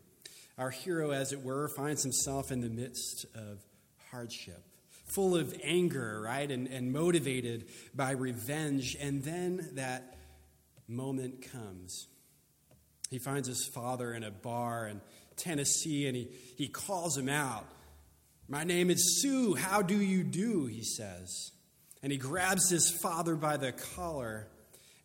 Our 0.56 0.70
hero, 0.70 1.10
as 1.10 1.32
it 1.32 1.42
were, 1.42 1.66
finds 1.66 2.04
himself 2.04 2.52
in 2.52 2.60
the 2.60 2.68
midst 2.68 3.26
of 3.34 3.58
hardship, 4.12 4.62
full 5.12 5.34
of 5.34 5.52
anger, 5.64 6.20
right, 6.22 6.48
and, 6.48 6.68
and 6.68 6.92
motivated 6.92 7.64
by 7.92 8.12
revenge. 8.12 8.96
And 9.00 9.24
then 9.24 9.70
that 9.72 10.18
moment 10.86 11.50
comes. 11.50 12.06
He 13.10 13.18
finds 13.18 13.48
his 13.48 13.68
father 13.74 14.14
in 14.14 14.22
a 14.22 14.30
bar 14.30 14.86
in 14.86 15.00
Tennessee 15.34 16.06
and 16.06 16.14
he, 16.14 16.28
he 16.58 16.68
calls 16.68 17.18
him 17.18 17.28
out. 17.28 17.66
My 18.48 18.62
name 18.62 18.88
is 18.88 19.20
Sue. 19.20 19.56
How 19.56 19.82
do 19.82 20.00
you 20.00 20.22
do? 20.22 20.66
He 20.66 20.84
says. 20.84 21.50
And 22.04 22.12
he 22.12 22.18
grabs 22.18 22.70
his 22.70 22.96
father 23.02 23.34
by 23.34 23.56
the 23.56 23.72
collar 23.72 24.46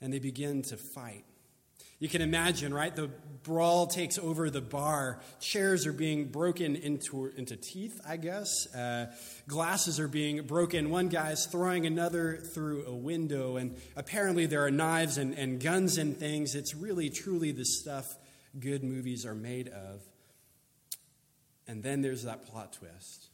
and 0.01 0.13
they 0.13 0.19
begin 0.19 0.61
to 0.63 0.77
fight. 0.77 1.25
You 1.97 2.09
can 2.09 2.21
imagine, 2.21 2.73
right? 2.73 2.93
The 2.93 3.09
brawl 3.43 3.87
takes 3.87 4.17
over 4.17 4.49
the 4.49 4.61
bar. 4.61 5.21
Chairs 5.39 5.85
are 5.85 5.93
being 5.93 6.25
broken 6.25 6.75
into, 6.75 7.27
into 7.37 7.55
teeth, 7.55 8.01
I 8.05 8.17
guess. 8.17 8.67
Uh, 8.75 9.13
glasses 9.47 9.99
are 9.99 10.09
being 10.09 10.45
broken. 10.45 10.89
One 10.89 11.07
guy 11.07 11.31
is 11.31 11.45
throwing 11.45 11.85
another 11.85 12.35
through 12.35 12.85
a 12.85 12.93
window. 12.93 13.55
And 13.55 13.77
apparently, 13.95 14.45
there 14.45 14.65
are 14.65 14.71
knives 14.71 15.17
and, 15.17 15.33
and 15.35 15.59
guns 15.59 15.97
and 15.97 16.17
things. 16.17 16.53
It's 16.53 16.75
really, 16.75 17.09
truly 17.09 17.53
the 17.53 17.65
stuff 17.65 18.17
good 18.59 18.83
movies 18.83 19.25
are 19.25 19.35
made 19.35 19.69
of. 19.69 20.01
And 21.67 21.81
then 21.81 22.01
there's 22.01 22.23
that 22.23 22.45
plot 22.45 22.73
twist. 22.73 23.29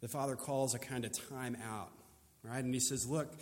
The 0.00 0.08
father 0.08 0.36
calls 0.36 0.74
a 0.74 0.78
kind 0.78 1.04
of 1.04 1.12
time 1.30 1.56
out, 1.66 1.92
right? 2.42 2.62
And 2.62 2.74
he 2.74 2.80
says, 2.80 3.08
Look, 3.08 3.32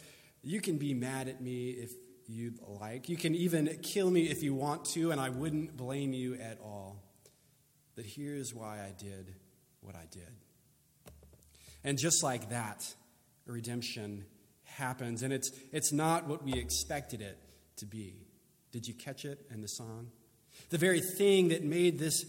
you 0.42 0.60
can 0.60 0.78
be 0.78 0.94
mad 0.94 1.28
at 1.28 1.40
me 1.40 1.70
if 1.70 1.92
you'd 2.26 2.58
like. 2.80 3.08
You 3.08 3.16
can 3.16 3.34
even 3.34 3.78
kill 3.82 4.10
me 4.10 4.22
if 4.22 4.42
you 4.42 4.54
want 4.54 4.84
to, 4.86 5.10
and 5.10 5.20
I 5.20 5.28
wouldn't 5.28 5.76
blame 5.76 6.12
you 6.12 6.34
at 6.34 6.58
all. 6.60 7.02
But 7.94 8.04
here's 8.04 8.54
why 8.54 8.78
I 8.80 8.92
did 8.96 9.34
what 9.80 9.94
I 9.94 10.06
did. 10.10 10.30
And 11.84 11.98
just 11.98 12.22
like 12.22 12.50
that, 12.50 12.94
redemption 13.46 14.24
happens. 14.64 15.22
And 15.22 15.32
it's, 15.32 15.50
it's 15.72 15.92
not 15.92 16.26
what 16.26 16.44
we 16.44 16.54
expected 16.54 17.20
it 17.20 17.38
to 17.76 17.86
be. 17.86 18.26
Did 18.70 18.86
you 18.86 18.94
catch 18.94 19.24
it 19.24 19.46
in 19.52 19.60
the 19.60 19.68
song? 19.68 20.08
The 20.70 20.78
very 20.78 21.00
thing 21.00 21.48
that 21.48 21.62
made 21.62 21.98
this 21.98 22.24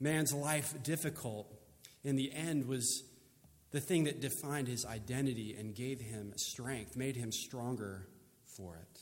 man's 0.00 0.32
life 0.32 0.74
difficult 0.82 1.52
in 2.02 2.16
the 2.16 2.32
end 2.32 2.66
was 2.66 3.04
the 3.70 3.80
thing 3.80 4.04
that 4.04 4.20
defined 4.20 4.68
his 4.68 4.86
identity 4.86 5.54
and 5.58 5.74
gave 5.74 6.00
him 6.00 6.32
strength, 6.36 6.96
made 6.96 7.16
him 7.16 7.32
stronger 7.32 8.06
for 8.44 8.76
it. 8.76 9.00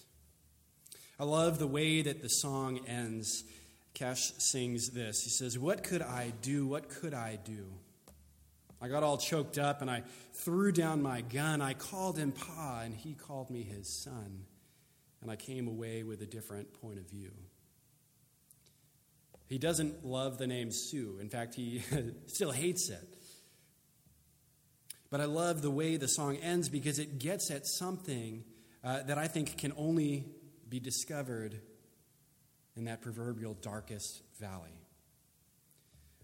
I 1.18 1.24
love 1.24 1.58
the 1.58 1.66
way 1.66 2.02
that 2.02 2.20
the 2.20 2.28
song 2.28 2.80
ends. 2.86 3.44
Cash 3.94 4.32
sings 4.38 4.90
this. 4.90 5.22
He 5.22 5.30
says, 5.30 5.58
What 5.58 5.82
could 5.82 6.02
I 6.02 6.32
do? 6.42 6.66
What 6.66 6.90
could 6.90 7.14
I 7.14 7.38
do? 7.42 7.66
I 8.80 8.88
got 8.88 9.02
all 9.02 9.16
choked 9.16 9.56
up 9.56 9.80
and 9.80 9.90
I 9.90 10.02
threw 10.34 10.72
down 10.72 11.00
my 11.00 11.22
gun. 11.22 11.62
I 11.62 11.72
called 11.72 12.18
him 12.18 12.32
Pa, 12.32 12.82
and 12.84 12.94
he 12.94 13.14
called 13.14 13.48
me 13.50 13.62
his 13.62 13.88
son. 13.88 14.44
And 15.22 15.30
I 15.30 15.36
came 15.36 15.66
away 15.66 16.02
with 16.02 16.20
a 16.20 16.26
different 16.26 16.74
point 16.82 16.98
of 16.98 17.08
view. 17.08 17.32
He 19.48 19.58
doesn't 19.58 20.04
love 20.04 20.38
the 20.38 20.46
name 20.46 20.70
Sue. 20.70 21.18
In 21.20 21.28
fact, 21.28 21.54
he 21.54 21.82
still 22.26 22.50
hates 22.50 22.90
it. 22.90 23.15
But 25.10 25.20
I 25.20 25.24
love 25.24 25.62
the 25.62 25.70
way 25.70 25.96
the 25.96 26.08
song 26.08 26.36
ends 26.36 26.68
because 26.68 26.98
it 26.98 27.18
gets 27.18 27.50
at 27.50 27.66
something 27.66 28.44
uh, 28.82 29.02
that 29.04 29.18
I 29.18 29.28
think 29.28 29.56
can 29.56 29.72
only 29.76 30.26
be 30.68 30.80
discovered 30.80 31.60
in 32.76 32.84
that 32.84 33.02
proverbial 33.02 33.54
darkest 33.54 34.22
valley. 34.38 34.80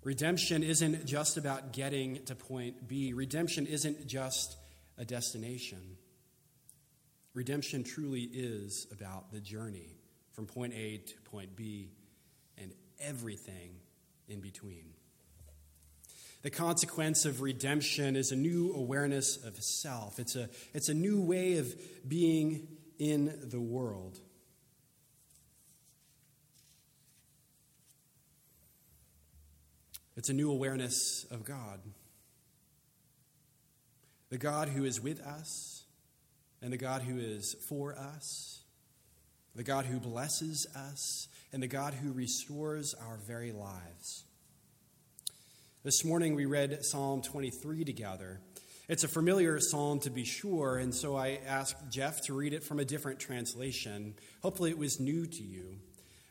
Redemption 0.04 0.62
isn't 0.64 1.06
just 1.06 1.36
about 1.36 1.72
getting 1.72 2.24
to 2.24 2.34
point 2.34 2.88
B, 2.88 3.12
redemption 3.12 3.66
isn't 3.66 4.06
just 4.06 4.56
a 4.98 5.04
destination. 5.04 5.96
Redemption 7.34 7.82
truly 7.82 8.22
is 8.22 8.86
about 8.92 9.32
the 9.32 9.40
journey 9.40 9.96
from 10.32 10.46
point 10.46 10.74
A 10.74 10.98
to 10.98 11.14
point 11.30 11.56
B 11.56 11.92
and 12.58 12.72
everything 13.00 13.76
in 14.28 14.40
between. 14.40 14.92
The 16.42 16.50
consequence 16.50 17.24
of 17.24 17.40
redemption 17.40 18.16
is 18.16 18.32
a 18.32 18.36
new 18.36 18.72
awareness 18.74 19.36
of 19.36 19.62
self. 19.62 20.18
It's 20.18 20.34
a, 20.34 20.48
it's 20.74 20.88
a 20.88 20.94
new 20.94 21.20
way 21.20 21.58
of 21.58 21.74
being 22.08 22.66
in 22.98 23.48
the 23.48 23.60
world. 23.60 24.18
It's 30.16 30.28
a 30.28 30.32
new 30.32 30.50
awareness 30.50 31.24
of 31.30 31.44
God. 31.44 31.80
The 34.30 34.38
God 34.38 34.68
who 34.68 34.84
is 34.84 35.00
with 35.00 35.20
us, 35.20 35.84
and 36.60 36.72
the 36.72 36.76
God 36.76 37.02
who 37.02 37.18
is 37.18 37.54
for 37.68 37.96
us, 37.96 38.62
the 39.54 39.62
God 39.62 39.84
who 39.84 40.00
blesses 40.00 40.66
us, 40.74 41.28
and 41.52 41.62
the 41.62 41.68
God 41.68 41.94
who 41.94 42.12
restores 42.12 42.94
our 42.94 43.18
very 43.18 43.52
lives. 43.52 44.24
This 45.84 46.04
morning 46.04 46.36
we 46.36 46.44
read 46.44 46.84
Psalm 46.84 47.22
23 47.22 47.82
together. 47.82 48.40
It's 48.88 49.02
a 49.02 49.08
familiar 49.08 49.58
psalm 49.58 49.98
to 50.00 50.10
be 50.10 50.24
sure, 50.24 50.76
and 50.76 50.94
so 50.94 51.16
I 51.16 51.40
asked 51.44 51.74
Jeff 51.90 52.20
to 52.26 52.34
read 52.34 52.52
it 52.52 52.62
from 52.62 52.78
a 52.78 52.84
different 52.84 53.18
translation. 53.18 54.14
Hopefully, 54.42 54.70
it 54.70 54.78
was 54.78 55.00
new 55.00 55.26
to 55.26 55.42
you. 55.42 55.80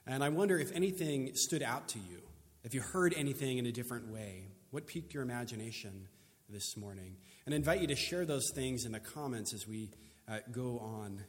And 0.08 0.24
I 0.24 0.30
wonder 0.30 0.58
if 0.58 0.72
anything 0.72 1.32
stood 1.34 1.62
out 1.62 1.90
to 1.90 2.00
you, 2.00 2.22
if 2.64 2.74
you 2.74 2.80
heard 2.80 3.14
anything 3.18 3.58
in 3.58 3.66
a 3.66 3.74
different 3.74 4.08
way. 4.08 4.46
What 4.70 4.88
piqued 4.88 5.14
your 5.14 5.22
imagination 5.22 6.08
this 6.48 6.78
morning? 6.78 7.18
And 7.46 7.54
I 7.54 7.58
invite 7.58 7.82
you 7.82 7.88
to 7.88 7.96
share 7.98 8.24
those 8.24 8.52
things 8.52 8.86
in 8.86 8.94
the 8.94 9.02
comments 9.02 9.54
as 9.54 9.68
we 9.68 9.90
uh, 10.30 10.38
go 10.54 10.80
on. 10.80 11.26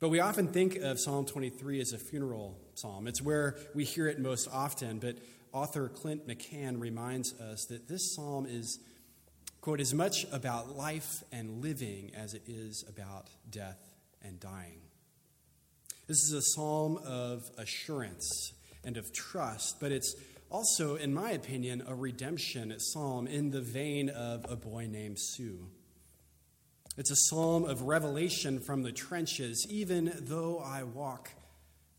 But 0.00 0.08
we 0.08 0.18
often 0.18 0.48
think 0.48 0.74
of 0.76 0.98
Psalm 0.98 1.24
23 1.24 1.80
as 1.82 1.92
a 1.92 1.98
funeral 1.98 2.58
psalm. 2.74 3.06
It's 3.06 3.22
where 3.22 3.58
we 3.76 3.84
hear 3.84 4.08
it 4.08 4.18
most 4.18 4.48
often, 4.50 4.98
but 4.98 5.18
author 5.52 5.88
Clint 5.88 6.26
McCann 6.26 6.80
reminds 6.80 7.38
us 7.40 7.66
that 7.66 7.88
this 7.88 8.14
psalm 8.14 8.46
is, 8.46 8.78
quote, 9.60 9.80
as 9.80 9.94
much 9.94 10.26
about 10.32 10.76
life 10.76 11.22
and 11.32 11.62
living 11.62 12.12
as 12.14 12.34
it 12.34 12.42
is 12.46 12.84
about 12.88 13.28
death 13.50 13.78
and 14.22 14.38
dying. 14.40 14.80
This 16.06 16.18
is 16.24 16.32
a 16.32 16.42
psalm 16.42 16.98
of 17.04 17.50
assurance 17.56 18.52
and 18.84 18.96
of 18.96 19.12
trust, 19.12 19.78
but 19.80 19.92
it's 19.92 20.14
also, 20.50 20.96
in 20.96 21.14
my 21.14 21.30
opinion, 21.30 21.84
a 21.86 21.94
redemption 21.94 22.74
psalm 22.78 23.26
in 23.26 23.50
the 23.50 23.60
vein 23.60 24.08
of 24.08 24.44
a 24.50 24.56
boy 24.56 24.88
named 24.90 25.18
Sue. 25.20 25.68
It's 26.96 27.12
a 27.12 27.16
psalm 27.16 27.64
of 27.64 27.82
revelation 27.82 28.58
from 28.58 28.82
the 28.82 28.90
trenches, 28.92 29.66
even 29.70 30.12
though 30.18 30.58
I 30.58 30.82
walk 30.82 31.30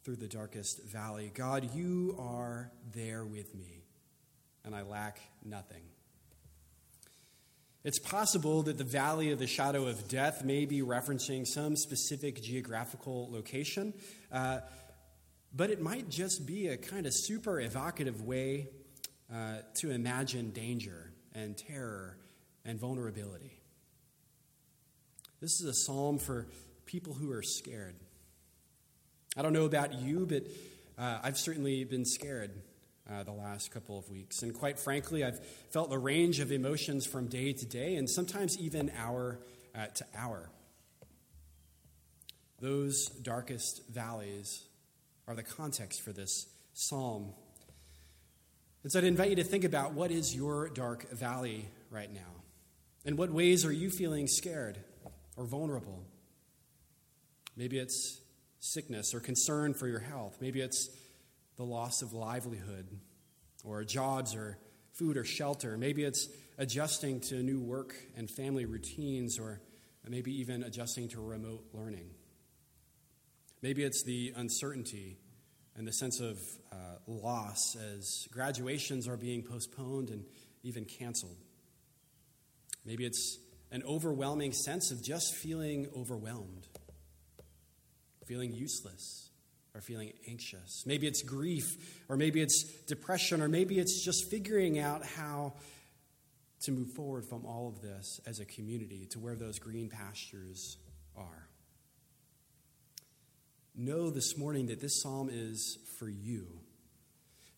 through 0.04 0.16
the 0.16 0.28
darkest 0.28 0.84
valley. 0.84 1.32
God, 1.34 1.74
you 1.76 2.16
are 2.20 2.72
there 2.94 3.24
with 3.24 3.54
me, 3.56 3.84
and 4.66 4.76
I 4.76 4.82
lack 4.82 5.20
nothing. 5.44 5.84
It's 7.84 8.00
possible 8.00 8.62
that 8.64 8.78
the 8.78 8.84
valley 8.84 9.32
of 9.32 9.40
the 9.40 9.48
shadow 9.48 9.88
of 9.88 10.08
death 10.08 10.44
may 10.44 10.66
be 10.66 10.82
referencing 10.82 11.48
some 11.48 11.76
specific 11.76 12.42
geographical 12.42 13.28
location, 13.32 13.94
uh, 14.32 14.60
but 15.54 15.72
it 15.72 15.82
might 15.82 16.08
just 16.10 16.46
be 16.46 16.68
a 16.68 16.78
kind 16.78 17.06
of 17.06 17.14
super 17.14 17.60
evocative 17.60 18.22
way 18.22 18.68
uh, 19.34 19.58
to 19.80 19.90
imagine 19.90 20.52
danger 20.52 21.12
and 21.34 21.58
terror 21.58 22.18
and 22.66 22.80
vulnerability. 22.80 23.62
This 25.40 25.60
is 25.60 25.66
a 25.66 25.74
psalm 25.74 26.20
for 26.20 26.48
people 26.86 27.14
who 27.14 27.32
are 27.32 27.42
scared. 27.42 27.96
I 29.38 29.42
don't 29.42 29.54
know 29.54 29.66
about 29.66 29.94
you, 29.94 30.26
but 30.26 30.44
uh, 30.98 31.20
I've 31.24 31.38
certainly 31.38 31.84
been 31.86 32.04
scared 32.06 32.52
uh, 33.10 33.24
the 33.24 33.32
last 33.32 33.72
couple 33.72 33.98
of 33.98 34.10
weeks. 34.10 34.44
And 34.44 34.54
quite 34.54 34.78
frankly, 34.78 35.24
I've 35.24 35.40
felt 35.70 35.90
the 35.90 35.98
range 35.98 36.40
of 36.40 36.52
emotions 36.52 37.06
from 37.06 37.28
day 37.28 37.54
to 37.54 37.66
day 37.66 37.96
and 37.96 38.10
sometimes 38.10 38.58
even 38.60 38.92
hour 38.98 39.40
uh, 39.74 39.88
to 39.88 40.06
hour. 40.18 40.50
Those 42.60 43.08
darkest 43.08 43.88
valleys 43.90 44.64
are 45.28 45.36
the 45.36 45.44
context 45.44 46.02
for 46.02 46.12
this 46.12 46.48
psalm. 46.74 47.34
And 48.84 48.92
so 48.92 49.00
I'd 49.00 49.06
invite 49.06 49.30
you 49.30 49.36
to 49.38 49.44
think 49.44 49.64
about 49.64 49.94
what 49.94 50.12
is 50.12 50.36
your 50.36 50.70
dark 50.70 51.10
valley 51.12 51.70
right 51.90 52.12
now? 52.14 52.44
In 53.06 53.16
what 53.16 53.32
ways 53.32 53.66
are 53.66 53.72
you 53.72 53.90
feeling 53.90 54.28
scared 54.28 54.78
or 55.38 55.46
vulnerable? 55.46 56.04
Maybe 57.56 57.80
it's 57.80 58.21
sickness 58.62 59.14
or 59.14 59.20
concern 59.20 59.74
for 59.74 59.88
your 59.88 60.00
health. 60.00 60.38
Maybe 60.40 60.62
it's 60.62 60.90
the 61.58 61.64
loss 61.64 62.02
of 62.02 62.14
livelihood 62.14 62.88
or 63.66 63.84
jobs 63.84 64.34
or 64.36 64.58
food 64.94 65.18
or 65.18 65.26
shelter. 65.26 65.78
Maybe 65.78 66.04
it's 66.04 66.30
adjusting 66.58 67.20
to 67.22 67.44
new 67.44 67.60
work 67.60 67.94
and 68.16 68.30
family 68.30 68.66
routines 68.66 69.38
or 69.38 69.60
maybe 70.08 70.40
even 70.40 70.64
adjusting 70.64 71.10
to 71.10 71.22
remote 71.22 71.66
learning. 71.74 72.10
Maybe 73.62 73.84
it's 73.84 74.04
the 74.04 74.34
uncertainty 74.36 75.18
and 75.76 75.88
the 75.88 75.94
sense 75.94 76.20
of 76.20 76.40
uh, 76.72 76.76
loss 77.08 77.76
as 77.76 78.28
graduations 78.32 79.08
are 79.08 79.18
being 79.18 79.44
postponed 79.44 80.10
and 80.10 80.24
even 80.64 80.86
canceled. 80.86 81.38
Maybe 82.86 83.06
it's 83.06 83.38
an 83.72 83.84
overwhelming 83.84 84.52
sense 84.52 84.92
of 84.92 85.04
just 85.04 85.36
feeling 85.36 85.88
overwhelmed, 85.96 86.68
feeling 88.32 88.54
useless, 88.54 89.30
or 89.76 89.82
feeling 89.82 90.14
anxious. 90.26 90.86
Maybe 90.86 91.06
it's 91.06 91.22
grief, 91.22 91.66
or 92.08 92.16
maybe 92.16 92.40
it's 92.42 92.64
depression, 92.88 93.42
or 93.42 93.50
maybe 93.50 93.78
it's 93.78 94.06
just 94.06 94.32
figuring 94.32 94.80
out 94.80 95.06
how 95.06 95.56
to 96.62 96.72
move 96.72 96.92
forward 96.92 97.26
from 97.26 97.46
all 97.46 97.68
of 97.68 97.82
this 97.82 98.22
as 98.26 98.40
a 98.40 98.46
community 98.46 99.06
to 99.12 99.20
where 99.20 99.36
those 99.36 99.60
green 99.60 99.90
pastures 99.90 100.78
are. 101.18 101.50
Know 103.76 104.10
this 104.10 104.38
morning 104.38 104.68
that 104.68 104.80
this 104.80 105.02
psalm 105.02 105.30
is 105.30 105.78
for 106.00 106.08
you. 106.08 106.48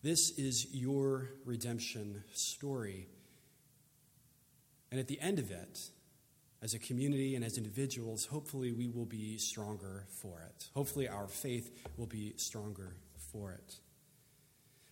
This 0.01 0.31
is 0.39 0.73
your 0.73 1.29
redemption 1.45 2.23
story. 2.33 3.05
And 4.89 4.99
at 4.99 5.07
the 5.07 5.21
end 5.21 5.37
of 5.37 5.51
it, 5.51 5.77
as 6.63 6.73
a 6.73 6.79
community 6.79 7.35
and 7.35 7.43
as 7.43 7.57
individuals, 7.57 8.25
hopefully 8.25 8.71
we 8.71 8.87
will 8.87 9.05
be 9.05 9.37
stronger 9.37 10.05
for 10.21 10.41
it. 10.41 10.69
Hopefully 10.73 11.09
our 11.09 11.27
faith 11.27 11.69
will 11.97 12.07
be 12.07 12.33
stronger 12.37 12.95
for 13.31 13.51
it. 13.51 13.75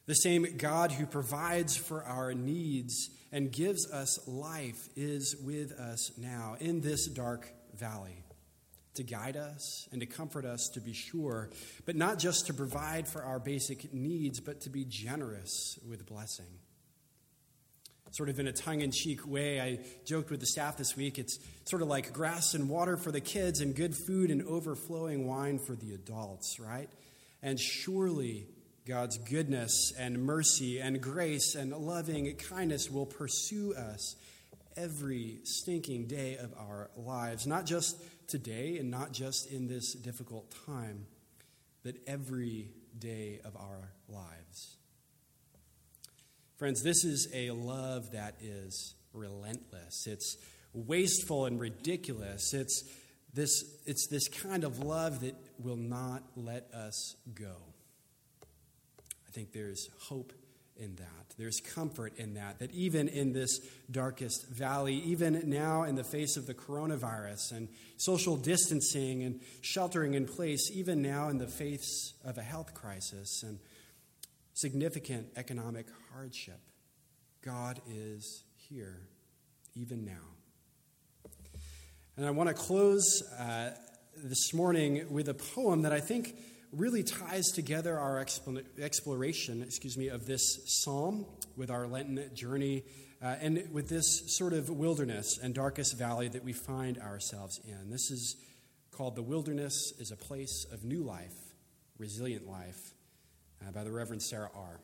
The 0.06 0.16
same 0.16 0.58
God 0.58 0.92
who 0.92 1.06
provides 1.06 1.78
for 1.78 2.04
our 2.04 2.34
needs 2.34 3.10
and 3.32 3.52
gives 3.52 3.90
us 3.90 4.28
life 4.28 4.90
is 4.98 5.38
with 5.42 5.72
us 5.80 6.12
now 6.18 6.58
in 6.60 6.82
this 6.82 7.08
dark 7.08 7.50
valley 7.74 8.26
to 8.96 9.04
guide 9.04 9.38
us 9.38 9.88
and 9.94 10.02
to 10.02 10.06
comfort 10.06 10.44
us, 10.44 10.68
to 10.74 10.82
be 10.82 10.92
sure, 10.92 11.50
but 11.86 11.96
not 11.96 12.20
just 12.20 12.48
to 12.48 12.54
provide 12.54 13.08
for 13.08 13.24
our 13.24 13.40
basic 13.40 13.94
needs, 13.94 14.42
but 14.42 14.60
to 14.60 14.70
be 14.70 14.84
generous 14.84 15.80
with 15.88 16.06
blessing 16.06 16.60
sort 18.12 18.30
of 18.30 18.40
in 18.40 18.48
a 18.48 18.54
tongue 18.54 18.82
in 18.82 18.92
cheek 18.92 19.26
way. 19.26 19.60
I 19.60 19.80
joked 20.06 20.30
with 20.30 20.40
the 20.40 20.46
staff 20.46 20.78
this 20.78 20.96
week. 20.96 21.18
It's 21.18 21.40
sort 21.66 21.82
of 21.82 21.88
like 21.88 22.14
grass 22.14 22.54
and 22.54 22.70
water 22.70 22.98
for 22.98 23.12
the 23.12 23.22
kids 23.22 23.62
and 23.62 23.76
good 23.76 23.96
food 23.96 24.30
and 24.30 24.44
overflowing 24.44 25.28
wine 25.28 25.60
for 25.60 25.76
the 25.76 25.94
adults, 25.94 26.60
right? 26.60 26.90
And 27.42 27.60
surely 27.60 28.48
God's 28.86 29.18
goodness 29.18 29.94
and 29.98 30.24
mercy 30.24 30.80
and 30.80 31.02
grace 31.02 31.56
and 31.56 31.72
loving 31.72 32.36
kindness 32.36 32.90
will 32.90 33.06
pursue 33.06 33.74
us 33.74 34.16
every 34.76 35.40
stinking 35.44 36.08
day 36.08 36.38
of 36.38 36.54
our 36.58 36.90
lives, 36.96 37.46
not 37.46 37.66
just 37.66 38.02
today 38.28 38.78
and 38.78 38.90
not 38.90 39.12
just 39.12 39.52
in 39.52 39.68
this 39.68 39.94
difficult 39.94 40.54
time, 40.66 41.06
but 41.84 41.96
every 42.08 42.70
day 42.98 43.40
of 43.44 43.56
our 43.56 43.92
lives. 44.08 44.78
Friends, 46.62 46.84
this 46.84 47.04
is 47.04 47.28
a 47.34 47.50
love 47.50 48.12
that 48.12 48.36
is 48.40 48.94
relentless. 49.14 50.06
It's 50.06 50.38
wasteful 50.74 51.48
and 51.48 51.60
ridiculous. 51.60 52.54
It's 52.54 52.84
this, 53.34 53.64
it's 53.88 54.06
this 54.12 54.28
kind 54.28 54.64
of 54.64 54.78
love 54.78 55.22
that 55.22 55.34
will 55.58 55.76
not 55.76 56.22
let 56.36 56.72
us 56.72 57.16
go. 57.34 57.56
I 58.44 59.32
think 59.32 59.54
there's 59.54 59.90
hope 60.02 60.34
in 60.78 60.94
that. 60.98 61.36
There's 61.36 61.60
comfort 61.62 62.14
in 62.18 62.36
that. 62.36 62.60
That 62.60 62.70
even 62.74 63.08
in 63.08 63.34
this 63.34 63.60
darkest 63.90 64.48
valley, 64.48 64.98
even 64.98 65.50
now 65.50 65.82
in 65.82 65.96
the 65.96 66.04
face 66.04 66.38
of 66.38 66.46
the 66.46 66.54
coronavirus 66.54 67.54
and 67.54 67.70
social 67.98 68.38
distancing 68.38 69.24
and 69.24 69.42
sheltering 69.62 70.14
in 70.14 70.28
place, 70.28 70.70
even 70.72 71.02
now 71.02 71.30
in 71.30 71.40
the 71.40 71.48
face 71.48 72.14
of 72.24 72.38
a 72.38 72.44
health 72.44 72.76
crisis 72.76 73.42
and 73.42 73.58
significant 74.54 75.28
economic 75.36 75.88
hardship. 76.14 76.60
God 77.44 77.82
is 77.90 78.44
here, 78.56 79.02
even 79.76 80.06
now. 80.06 81.32
And 82.18 82.26
I 82.26 82.32
want 82.32 82.50
to 82.50 82.54
close 82.54 83.24
uh, 83.40 83.72
this 84.24 84.54
morning 84.54 85.06
with 85.10 85.30
a 85.30 85.34
poem 85.34 85.84
that 85.84 85.92
I 85.92 86.00
think 86.00 86.36
really 86.72 87.04
ties 87.04 87.48
together 87.52 87.98
our 87.98 88.24
exploration, 88.80 89.64
excuse 89.64 89.98
me, 89.98 90.10
of 90.10 90.26
this 90.26 90.62
psalm 90.66 91.26
with 91.56 91.72
our 91.72 91.88
Lenten 91.88 92.34
journey 92.36 92.84
uh, 93.22 93.36
and 93.42 93.68
with 93.72 93.90
this 93.90 94.38
sort 94.38 94.54
of 94.54 94.70
wilderness 94.70 95.40
and 95.42 95.54
darkest 95.54 95.98
valley 95.98 96.28
that 96.28 96.44
we 96.44 96.54
find 96.54 96.98
ourselves 96.98 97.60
in. 97.68 97.90
This 97.90 98.12
is 98.12 98.36
called 98.92 99.16
The 99.16 99.24
Wilderness 99.24 99.94
is 100.00 100.12
a 100.12 100.16
Place 100.16 100.66
of 100.72 100.84
New 100.84 101.04
Life, 101.04 101.34
Resilient 101.98 102.48
Life 102.48 102.91
uh, 103.66 103.72
by 103.72 103.84
the 103.84 103.92
Reverend 103.92 104.22
Sarah 104.22 104.50
R. 104.56 104.80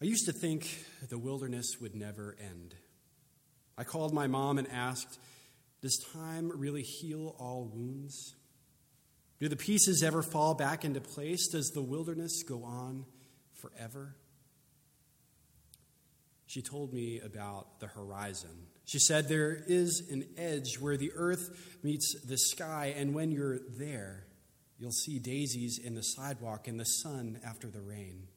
I 0.00 0.04
used 0.04 0.26
to 0.26 0.32
think 0.32 0.84
the 1.08 1.18
wilderness 1.18 1.80
would 1.80 1.94
never 1.94 2.36
end. 2.40 2.74
I 3.76 3.84
called 3.84 4.14
my 4.14 4.26
mom 4.26 4.58
and 4.58 4.68
asked, 4.68 5.18
Does 5.82 5.98
time 6.12 6.52
really 6.54 6.82
heal 6.82 7.34
all 7.38 7.70
wounds? 7.72 8.34
Do 9.40 9.48
the 9.48 9.56
pieces 9.56 10.02
ever 10.02 10.22
fall 10.22 10.54
back 10.54 10.84
into 10.84 11.00
place? 11.00 11.48
Does 11.48 11.70
the 11.70 11.82
wilderness 11.82 12.42
go 12.42 12.64
on 12.64 13.06
forever? 13.54 14.16
She 16.46 16.62
told 16.62 16.92
me 16.92 17.20
about 17.20 17.78
the 17.80 17.88
horizon. 17.88 18.68
She 18.84 18.98
said 18.98 19.28
there 19.28 19.64
is 19.66 20.08
an 20.10 20.24
edge 20.36 20.78
where 20.80 20.96
the 20.96 21.12
earth 21.14 21.78
meets 21.82 22.14
the 22.24 22.38
sky, 22.38 22.94
and 22.96 23.14
when 23.14 23.30
you're 23.30 23.58
there, 23.76 24.27
You'll 24.78 24.92
see 24.92 25.18
daisies 25.18 25.78
in 25.78 25.94
the 25.94 26.02
sidewalk 26.02 26.68
in 26.68 26.76
the 26.76 26.84
sun 26.84 27.40
after 27.44 27.68
the 27.68 27.80
rain. 27.80 28.28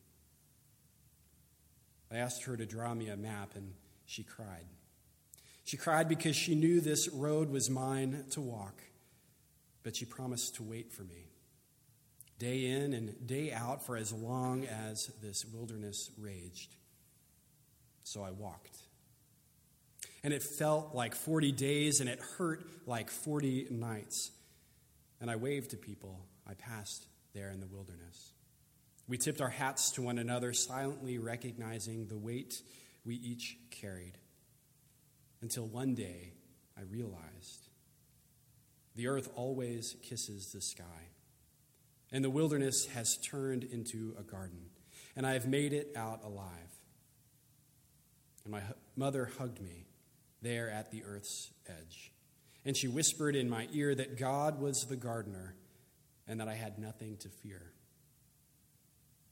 I 2.11 2.17
asked 2.17 2.43
her 2.43 2.57
to 2.57 2.65
draw 2.65 2.93
me 2.95 3.09
a 3.09 3.15
map, 3.15 3.55
and 3.55 3.73
she 4.05 4.23
cried. 4.23 4.65
She 5.63 5.77
cried 5.77 6.09
because 6.09 6.35
she 6.35 6.55
knew 6.55 6.81
this 6.81 7.07
road 7.09 7.51
was 7.51 7.69
mine 7.69 8.25
to 8.31 8.41
walk, 8.41 8.81
but 9.83 9.95
she 9.95 10.05
promised 10.05 10.55
to 10.55 10.63
wait 10.63 10.91
for 10.91 11.03
me, 11.03 11.29
day 12.39 12.65
in 12.65 12.93
and 12.93 13.27
day 13.27 13.53
out, 13.53 13.85
for 13.85 13.95
as 13.95 14.11
long 14.11 14.65
as 14.65 15.11
this 15.21 15.45
wilderness 15.45 16.09
raged. 16.17 16.75
So 18.03 18.23
I 18.23 18.31
walked. 18.31 18.77
And 20.23 20.33
it 20.33 20.41
felt 20.41 20.95
like 20.95 21.13
40 21.13 21.51
days, 21.51 22.01
and 22.01 22.09
it 22.09 22.19
hurt 22.37 22.65
like 22.87 23.11
40 23.11 23.67
nights. 23.69 24.31
And 25.21 25.29
I 25.29 25.35
waved 25.35 25.69
to 25.71 25.77
people 25.77 26.19
I 26.51 26.53
passed 26.55 27.07
there 27.33 27.49
in 27.49 27.61
the 27.61 27.67
wilderness. 27.67 28.33
We 29.07 29.17
tipped 29.17 29.39
our 29.39 29.49
hats 29.49 29.91
to 29.91 30.01
one 30.01 30.19
another, 30.19 30.51
silently 30.51 31.17
recognizing 31.17 32.07
the 32.07 32.17
weight 32.17 32.61
we 33.05 33.15
each 33.15 33.57
carried. 33.69 34.17
Until 35.41 35.65
one 35.65 35.95
day 35.95 36.33
I 36.77 36.81
realized 36.81 37.69
the 38.95 39.07
earth 39.07 39.29
always 39.35 39.95
kisses 40.03 40.51
the 40.51 40.59
sky, 40.59 41.07
and 42.11 42.21
the 42.21 42.29
wilderness 42.29 42.87
has 42.87 43.17
turned 43.17 43.63
into 43.63 44.13
a 44.19 44.23
garden, 44.23 44.71
and 45.15 45.25
I 45.25 45.33
have 45.33 45.47
made 45.47 45.71
it 45.71 45.93
out 45.95 46.21
alive. 46.25 46.75
And 48.43 48.51
my 48.51 48.61
mother 48.97 49.31
hugged 49.39 49.61
me 49.61 49.87
there 50.41 50.69
at 50.69 50.91
the 50.91 51.05
earth's 51.05 51.51
edge, 51.69 52.11
and 52.65 52.75
she 52.75 52.89
whispered 52.89 53.37
in 53.37 53.49
my 53.49 53.69
ear 53.71 53.95
that 53.95 54.17
God 54.17 54.59
was 54.59 54.87
the 54.87 54.97
gardener 54.97 55.55
and 56.31 56.39
that 56.39 56.47
I 56.47 56.53
had 56.53 56.79
nothing 56.79 57.17
to 57.17 57.27
fear. 57.27 57.73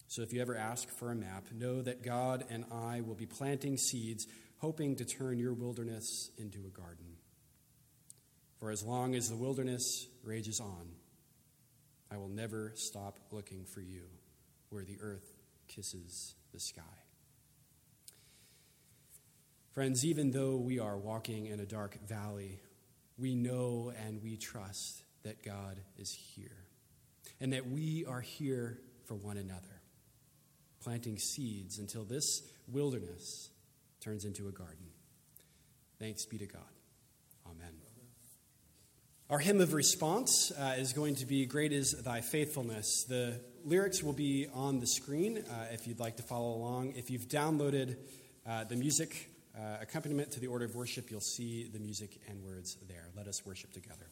So 0.07 0.21
if 0.21 0.33
you 0.33 0.41
ever 0.41 0.57
ask 0.57 0.89
for 0.89 1.11
a 1.11 1.15
map, 1.15 1.45
know 1.53 1.81
that 1.81 2.03
God 2.03 2.43
and 2.49 2.65
I 2.73 2.99
will 2.99 3.15
be 3.15 3.25
planting 3.25 3.77
seeds, 3.77 4.27
hoping 4.57 4.97
to 4.97 5.05
turn 5.05 5.39
your 5.39 5.53
wilderness 5.53 6.29
into 6.37 6.59
a 6.65 6.69
garden. 6.69 7.15
For 8.59 8.69
as 8.69 8.83
long 8.83 9.15
as 9.15 9.29
the 9.29 9.37
wilderness 9.37 10.07
rages 10.25 10.59
on, 10.59 10.89
I 12.11 12.17
will 12.17 12.27
never 12.27 12.73
stop 12.75 13.17
looking 13.31 13.63
for 13.63 13.79
you 13.79 14.01
where 14.69 14.83
the 14.83 14.97
earth 14.99 15.31
kisses 15.69 16.35
the 16.51 16.59
sky. 16.59 16.81
Friends, 19.71 20.03
even 20.03 20.31
though 20.31 20.57
we 20.57 20.79
are 20.79 20.97
walking 20.97 21.45
in 21.45 21.61
a 21.61 21.65
dark 21.65 21.97
valley, 22.05 22.59
we 23.17 23.35
know 23.35 23.93
and 24.05 24.21
we 24.21 24.35
trust 24.35 25.03
that 25.23 25.45
God 25.45 25.79
is 25.97 26.11
here 26.11 26.65
and 27.39 27.53
that 27.53 27.67
we 27.67 28.05
are 28.05 28.21
here 28.21 28.79
for 29.05 29.15
one 29.15 29.37
another, 29.37 29.81
planting 30.81 31.17
seeds 31.17 31.79
until 31.79 32.03
this 32.03 32.43
wilderness 32.67 33.49
turns 34.01 34.25
into 34.25 34.47
a 34.47 34.51
garden. 34.51 34.87
Thanks 35.99 36.25
be 36.25 36.37
to 36.37 36.45
God. 36.45 36.61
Amen. 37.45 37.73
Our 39.29 39.37
hymn 39.37 39.61
of 39.61 39.73
response 39.73 40.51
uh, 40.51 40.73
is 40.79 40.91
going 40.91 41.13
to 41.17 41.25
be 41.27 41.45
Great 41.45 41.71
is 41.71 41.91
Thy 41.91 42.21
Faithfulness. 42.21 43.05
The 43.07 43.39
lyrics 43.63 44.01
will 44.01 44.13
be 44.13 44.47
on 44.55 44.79
the 44.79 44.87
screen 44.87 45.37
uh, 45.37 45.67
if 45.71 45.85
you'd 45.85 45.99
like 45.99 46.17
to 46.17 46.23
follow 46.23 46.55
along. 46.55 46.93
If 46.95 47.11
you've 47.11 47.27
downloaded 47.27 47.97
uh, 48.47 48.63
the 48.63 48.75
music 48.75 49.29
uh, 49.55 49.77
accompaniment 49.81 50.31
to 50.31 50.39
the 50.39 50.47
order 50.47 50.65
of 50.65 50.73
worship, 50.73 51.11
you'll 51.11 51.21
see 51.21 51.69
the 51.71 51.77
music 51.77 52.19
and 52.27 52.43
words 52.43 52.77
there. 52.87 53.09
Let 53.15 53.27
us 53.27 53.45
worship 53.45 53.71
together. 53.71 54.07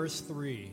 Verse 0.00 0.22
3. 0.22 0.72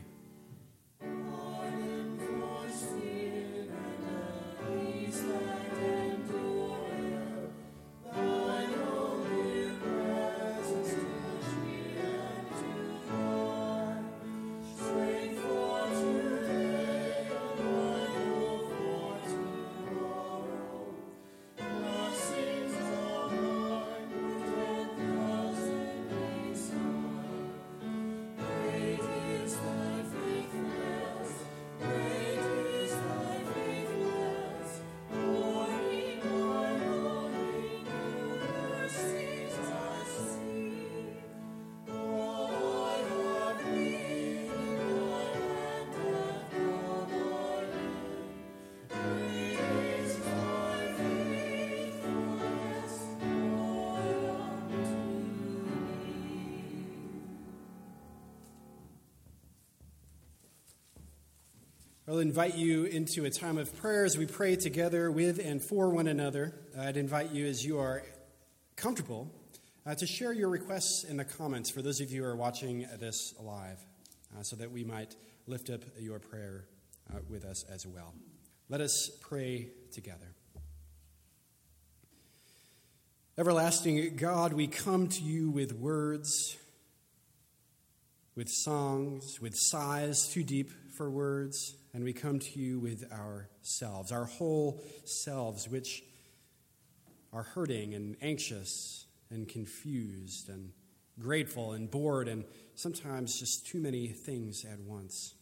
I'll 62.08 62.20
invite 62.20 62.54
you 62.54 62.86
into 62.86 63.26
a 63.26 63.30
time 63.30 63.58
of 63.58 63.76
prayer 63.82 64.06
as 64.06 64.16
we 64.16 64.24
pray 64.24 64.56
together 64.56 65.10
with 65.10 65.38
and 65.38 65.62
for 65.62 65.90
one 65.90 66.06
another. 66.06 66.54
I'd 66.78 66.96
invite 66.96 67.32
you, 67.32 67.44
as 67.44 67.62
you 67.62 67.80
are 67.80 68.02
comfortable, 68.76 69.30
uh, 69.84 69.94
to 69.94 70.06
share 70.06 70.32
your 70.32 70.48
requests 70.48 71.04
in 71.04 71.18
the 71.18 71.26
comments 71.26 71.68
for 71.68 71.82
those 71.82 72.00
of 72.00 72.10
you 72.10 72.22
who 72.22 72.28
are 72.30 72.34
watching 72.34 72.86
this 72.98 73.34
live, 73.38 73.78
uh, 74.34 74.42
so 74.42 74.56
that 74.56 74.72
we 74.72 74.84
might 74.84 75.16
lift 75.46 75.68
up 75.68 75.82
your 75.98 76.18
prayer 76.18 76.64
uh, 77.12 77.18
with 77.28 77.44
us 77.44 77.62
as 77.64 77.86
well. 77.86 78.14
Let 78.70 78.80
us 78.80 79.10
pray 79.20 79.68
together. 79.92 80.32
Everlasting 83.36 84.16
God, 84.16 84.54
we 84.54 84.66
come 84.66 85.08
to 85.08 85.20
you 85.20 85.50
with 85.50 85.74
words, 85.74 86.56
with 88.34 88.48
songs, 88.48 89.42
with 89.42 89.52
sighs 89.54 90.26
too 90.32 90.42
deep 90.42 90.70
for 90.96 91.10
words 91.10 91.74
and 91.92 92.04
we 92.04 92.12
come 92.12 92.38
to 92.38 92.58
you 92.58 92.78
with 92.78 93.10
ourselves, 93.12 94.12
our 94.12 94.24
whole 94.24 94.82
selves, 95.04 95.68
which 95.68 96.02
are 97.32 97.42
hurting 97.42 97.94
and 97.94 98.16
anxious 98.22 99.06
and 99.30 99.48
confused 99.48 100.48
and 100.48 100.72
grateful 101.18 101.72
and 101.72 101.90
bored 101.90 102.28
and 102.28 102.44
sometimes 102.74 103.38
just 103.38 103.66
too 103.66 103.80
many 103.80 104.08
things 104.08 104.64
at 104.64 104.78
once. 104.80 105.34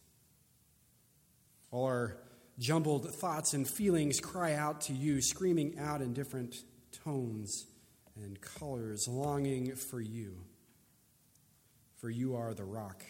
All 1.71 1.85
our 1.85 2.17
jumbled 2.59 3.13
thoughts 3.13 3.53
and 3.53 3.67
feelings 3.67 4.19
cry 4.19 4.53
out 4.53 4.81
to 4.81 4.93
you, 4.93 5.21
screaming 5.21 5.77
out 5.79 6.01
in 6.01 6.13
different 6.13 6.55
tones 7.03 7.67
and 8.15 8.39
colors, 8.41 9.07
longing 9.07 9.75
for 9.75 10.01
you. 10.01 10.37
For 11.97 12.09
you 12.09 12.35
are 12.35 12.53
the 12.53 12.65
rock 12.65 13.03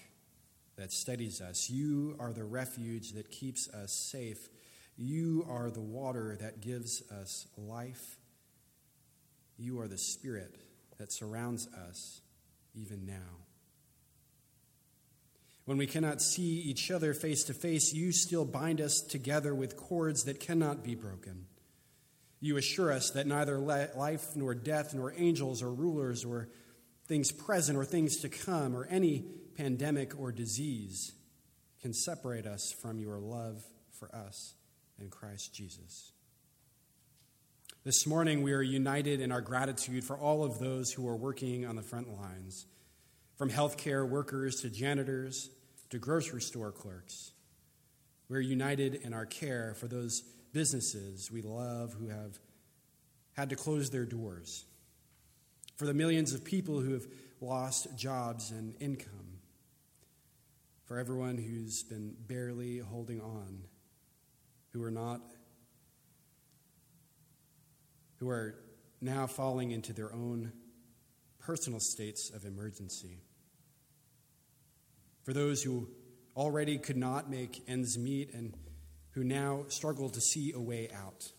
that 0.78 0.92
steadies 0.92 1.42
us. 1.42 1.70
You 1.70 2.16
are 2.20 2.32
the 2.32 2.44
refuge 2.44 3.14
that 3.14 3.32
keeps 3.32 3.68
us 3.70 3.92
safe. 3.92 4.50
You 4.96 5.46
are 5.50 5.70
the 5.70 5.82
water 5.82 6.38
that 6.40 6.62
gives 6.62 7.04
us 7.12 7.48
life. 7.58 8.18
You 9.58 9.80
are 9.80 9.88
the 9.88 9.98
spirit 9.98 10.56
that 11.00 11.12
surrounds 11.12 11.68
us 11.90 12.22
even 12.76 13.06
now. 13.06 13.44
When 15.66 15.78
we 15.78 15.88
cannot 15.88 16.22
see 16.22 16.62
each 16.62 16.92
other 16.92 17.14
face 17.14 17.44
to 17.46 17.54
face, 17.54 17.92
you 17.92 18.12
still 18.12 18.46
bind 18.46 18.80
us 18.80 19.02
together 19.02 19.54
with 19.54 19.76
cords 19.76 20.24
that 20.24 20.40
cannot 20.40 20.84
be 20.84 20.96
broken. 20.96 21.48
You 22.40 22.56
assure 22.56 22.92
us 22.92 23.10
that 23.12 23.28
neither 23.28 23.58
life 23.58 24.36
nor 24.36 24.54
death, 24.54 24.94
nor 24.94 25.14
angels 25.18 25.62
or 25.62 25.74
rulers 25.74 26.24
or 26.24 26.48
things 27.08 27.32
present 27.32 27.78
or 27.78 27.84
things 27.84 28.18
to 28.18 28.30
come, 28.30 28.76
or 28.76 28.86
any 28.86 29.26
pandemic 29.58 30.18
or 30.20 30.32
disease 30.32 31.14
can 31.82 31.92
separate 31.92 32.46
us 32.46 32.72
from 32.72 33.00
your 33.00 33.18
love 33.18 33.64
for 33.92 34.14
us 34.16 34.54
in 35.00 35.10
Christ 35.10 35.54
Jesus. 35.54 36.12
This 37.84 38.06
morning, 38.06 38.44
we 38.44 38.54
are 38.54 38.62
united 38.62 39.20
in 39.20 39.32
our 39.32 39.42
gratitude 39.42 40.04
for 40.04 40.16
all 40.16 40.44
of 40.44 40.60
those 40.60 40.92
who 40.92 41.08
are 41.08 41.16
working 41.16 41.66
on 41.66 41.76
the 41.76 41.82
front 41.82 42.08
lines, 42.08 42.68
from 43.36 43.50
healthcare 43.50 44.08
workers 44.08 44.62
to 44.62 44.70
janitors 44.70 45.50
to 45.90 45.98
grocery 45.98 46.42
store 46.42 46.72
clerks. 46.72 47.32
We're 48.30 48.42
united 48.42 48.96
in 48.96 49.14
our 49.14 49.26
care 49.26 49.74
for 49.74 49.88
those 49.88 50.22
businesses 50.54 51.32
we 51.32 51.42
love 51.42 51.94
who 51.94 52.10
have 52.10 52.38
had 53.34 53.50
to 53.50 53.56
close 53.56 53.90
their 53.90 54.06
doors, 54.06 54.66
for 55.78 55.86
the 55.86 55.94
millions 55.94 56.34
of 56.34 56.44
people 56.44 56.80
who 56.80 56.94
have 56.94 57.08
lost 57.40 57.98
jobs 57.98 58.52
and 58.52 58.76
income 58.80 59.27
for 60.88 60.98
everyone 60.98 61.38
who's 61.38 61.84
been 61.84 62.16
barely 62.28 62.80
holding 62.80 63.22
on, 63.22 63.64
who 64.72 64.82
are 64.82 64.92
not, 64.92 65.22
who 68.20 68.30
are 68.30 68.56
now 69.02 69.28
falling 69.28 69.72
into 69.72 69.92
their 69.92 70.14
own 70.14 70.54
personal 71.40 71.82
states 71.82 72.30
of 72.30 72.46
emergency. 72.46 73.20
For 75.24 75.34
those 75.34 75.62
who 75.62 75.90
already 76.38 76.78
could 76.78 76.98
not 76.98 77.30
make 77.30 77.64
ends 77.68 77.98
meet 77.98 78.34
and 78.34 78.54
who 79.12 79.26
now 79.26 79.66
struggle 79.68 80.10
to 80.10 80.22
see 80.22 80.54
a 80.54 80.60
way 80.60 80.90
out. 80.96 81.32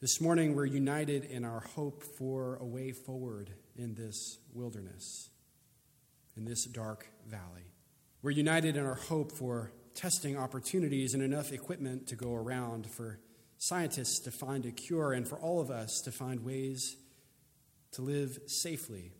This 0.00 0.20
morning, 0.20 0.54
we're 0.54 0.64
united 0.64 1.24
in 1.24 1.44
our 1.44 1.60
hope 1.60 2.02
for 2.02 2.56
a 2.56 2.64
way 2.64 2.92
forward 2.92 3.50
in 3.76 3.94
this 3.94 4.38
wilderness, 4.54 5.28
in 6.36 6.44
this 6.44 6.64
dark 6.64 7.08
valley. 7.26 7.72
We're 8.22 8.30
united 8.30 8.76
in 8.76 8.84
our 8.84 8.94
hope 8.94 9.32
for 9.32 9.72
testing 9.94 10.36
opportunities 10.36 11.14
and 11.14 11.22
enough 11.22 11.52
equipment 11.52 12.08
to 12.08 12.16
go 12.16 12.34
around 12.34 12.86
for 12.86 13.18
scientists 13.58 14.18
to 14.20 14.30
find 14.30 14.66
a 14.66 14.70
cure 14.70 15.12
and 15.12 15.26
for 15.26 15.36
all 15.36 15.60
of 15.60 15.70
us 15.70 16.00
to 16.02 16.12
find 16.12 16.44
ways 16.44 16.96
to 17.92 18.02
live 18.02 18.38
safely 18.46 19.12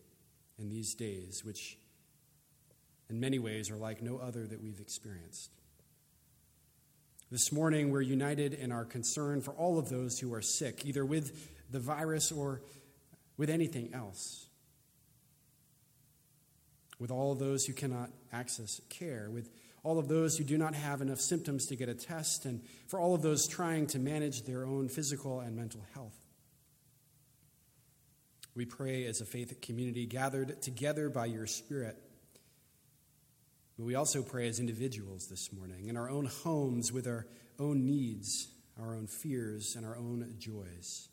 in 0.59 0.69
these 0.69 0.93
days, 0.93 1.43
which 1.43 1.77
in 3.09 3.19
many 3.19 3.39
ways 3.39 3.71
are 3.71 3.77
like 3.77 4.01
no 4.01 4.17
other 4.17 4.45
that 4.45 4.61
we've 4.61 4.79
experienced. 4.79 5.49
This 7.31 7.51
morning, 7.51 7.91
we're 7.91 8.01
united 8.01 8.53
in 8.53 8.71
our 8.71 8.85
concern 8.85 9.41
for 9.41 9.51
all 9.51 9.79
of 9.79 9.89
those 9.89 10.19
who 10.19 10.33
are 10.33 10.41
sick, 10.41 10.85
either 10.85 11.05
with 11.05 11.49
the 11.71 11.79
virus 11.79 12.31
or 12.31 12.61
with 13.35 13.49
anything 13.49 13.93
else. 13.93 14.46
With 16.99 17.11
all 17.11 17.31
of 17.31 17.39
those 17.39 17.65
who 17.65 17.73
cannot 17.73 18.09
access 18.31 18.81
care, 18.89 19.29
with 19.31 19.49
all 19.83 19.99
of 19.99 20.07
those 20.07 20.37
who 20.37 20.43
do 20.43 20.57
not 20.57 20.73
have 20.73 21.01
enough 21.01 21.19
symptoms 21.19 21.67
to 21.67 21.75
get 21.75 21.89
a 21.89 21.93
test, 21.93 22.45
and 22.45 22.61
for 22.87 22.99
all 22.99 23.13
of 23.13 23.21
those 23.21 23.47
trying 23.47 23.87
to 23.87 23.99
manage 23.99 24.43
their 24.43 24.65
own 24.65 24.89
physical 24.89 25.39
and 25.39 25.55
mental 25.55 25.85
health. 25.93 26.17
We 28.55 28.65
pray 28.65 29.05
as 29.05 29.21
a 29.21 29.25
faith 29.25 29.61
community 29.61 30.07
gathered 30.07 30.61
together 30.63 31.09
by 31.09 31.27
your 31.27 31.45
Spirit. 31.45 31.95
But 33.77 33.85
we 33.85 33.93
also 33.93 34.23
pray 34.23 34.47
as 34.47 34.59
individuals 34.59 35.27
this 35.27 35.53
morning 35.53 35.87
in 35.87 35.95
our 35.95 36.09
own 36.09 36.25
homes 36.25 36.91
with 36.91 37.05
our 37.05 37.27
own 37.59 37.85
needs, 37.85 38.47
our 38.81 38.95
own 38.95 39.05
fears, 39.05 39.75
and 39.75 39.85
our 39.85 39.95
own 39.95 40.33
joys. 40.39 41.09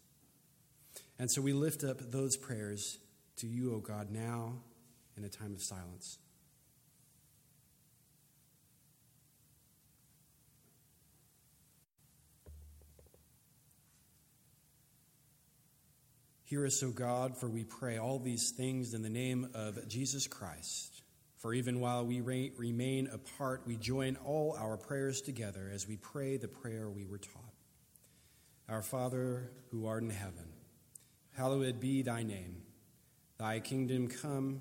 And 1.19 1.31
so 1.31 1.43
we 1.43 1.53
lift 1.53 1.85
up 1.85 2.11
those 2.11 2.39
prayers 2.39 2.99
to 3.37 3.47
you, 3.47 3.75
O 3.75 3.79
God, 3.79 4.11
now 4.11 4.55
in 5.17 5.25
a 5.25 5.29
time 5.29 5.55
of 5.55 5.63
silence. 5.63 6.19
Hear 16.55 16.67
us, 16.67 16.83
O 16.83 16.91
God, 16.91 17.37
for 17.37 17.49
we 17.49 17.65
pray 17.65 17.99
all 17.99 18.19
these 18.19 18.51
things 18.51 18.95
in 18.95 19.03
the 19.03 19.09
name 19.09 19.49
of 19.55 19.89
Jesus 19.89 20.27
Christ. 20.27 21.03
For 21.39 21.53
even 21.53 21.81
while 21.81 22.07
we 22.07 22.21
re- 22.21 22.53
remain 22.57 23.09
apart, 23.09 23.63
we 23.67 23.77
join 23.77 24.17
all 24.25 24.57
our 24.59 24.77
prayers 24.77 25.21
together 25.21 25.71
as 25.73 25.89
we 25.89 25.97
pray 25.97 26.37
the 26.37 26.47
prayer 26.47 26.89
we 26.89 27.07
were 27.07 27.19
taught. 27.19 27.55
Our 28.69 28.83
Father, 28.83 29.51
who 29.71 29.87
art 29.87 30.03
in 30.03 30.11
heaven, 30.11 30.53
hallowed 31.33 31.81
be 31.81 32.03
thy 32.03 32.23
name. 32.23 32.63
Thy 33.37 33.61
kingdom 33.61 34.09
come, 34.09 34.61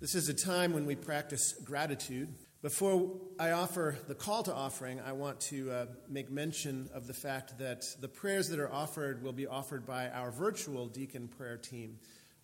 This 0.00 0.14
is 0.14 0.30
a 0.30 0.34
time 0.34 0.72
when 0.72 0.86
we 0.86 0.96
practice 0.96 1.52
gratitude. 1.62 2.34
Before 2.62 3.20
I 3.38 3.50
offer 3.50 3.98
the 4.08 4.14
call 4.14 4.42
to 4.44 4.54
offering, 4.54 4.98
I 4.98 5.12
want 5.12 5.38
to 5.42 5.70
uh, 5.70 5.86
make 6.08 6.30
mention 6.30 6.88
of 6.94 7.06
the 7.06 7.12
fact 7.12 7.58
that 7.58 7.84
the 8.00 8.08
prayers 8.08 8.48
that 8.48 8.58
are 8.58 8.72
offered 8.72 9.22
will 9.22 9.34
be 9.34 9.46
offered 9.46 9.84
by 9.84 10.08
our 10.08 10.30
virtual 10.30 10.86
deacon 10.86 11.28
prayer 11.28 11.58
team 11.58 11.98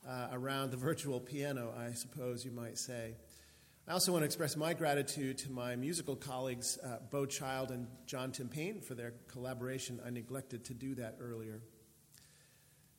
uh, 0.06 0.28
around 0.32 0.70
the 0.70 0.76
virtual 0.76 1.18
piano, 1.18 1.72
I 1.78 1.94
suppose 1.94 2.44
you 2.44 2.50
might 2.50 2.76
say. 2.76 3.14
I 3.88 3.92
also 3.92 4.12
want 4.12 4.20
to 4.20 4.26
express 4.26 4.54
my 4.54 4.74
gratitude 4.74 5.38
to 5.38 5.50
my 5.50 5.76
musical 5.76 6.14
colleagues, 6.14 6.76
uh, 6.84 6.98
Bo 7.10 7.24
Child 7.24 7.70
and 7.70 7.86
John 8.04 8.32
Timpain, 8.32 8.82
for 8.82 8.94
their 8.94 9.14
collaboration. 9.28 9.98
I 10.04 10.10
neglected 10.10 10.66
to 10.66 10.74
do 10.74 10.94
that 10.96 11.16
earlier. 11.22 11.62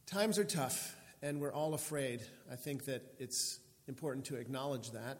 Times 0.07 0.39
are 0.39 0.43
tough, 0.43 0.95
and 1.21 1.39
we're 1.39 1.53
all 1.53 1.75
afraid. 1.75 2.21
I 2.51 2.55
think 2.55 2.85
that 2.85 3.03
it's 3.19 3.59
important 3.87 4.25
to 4.25 4.35
acknowledge 4.35 4.91
that. 4.91 5.17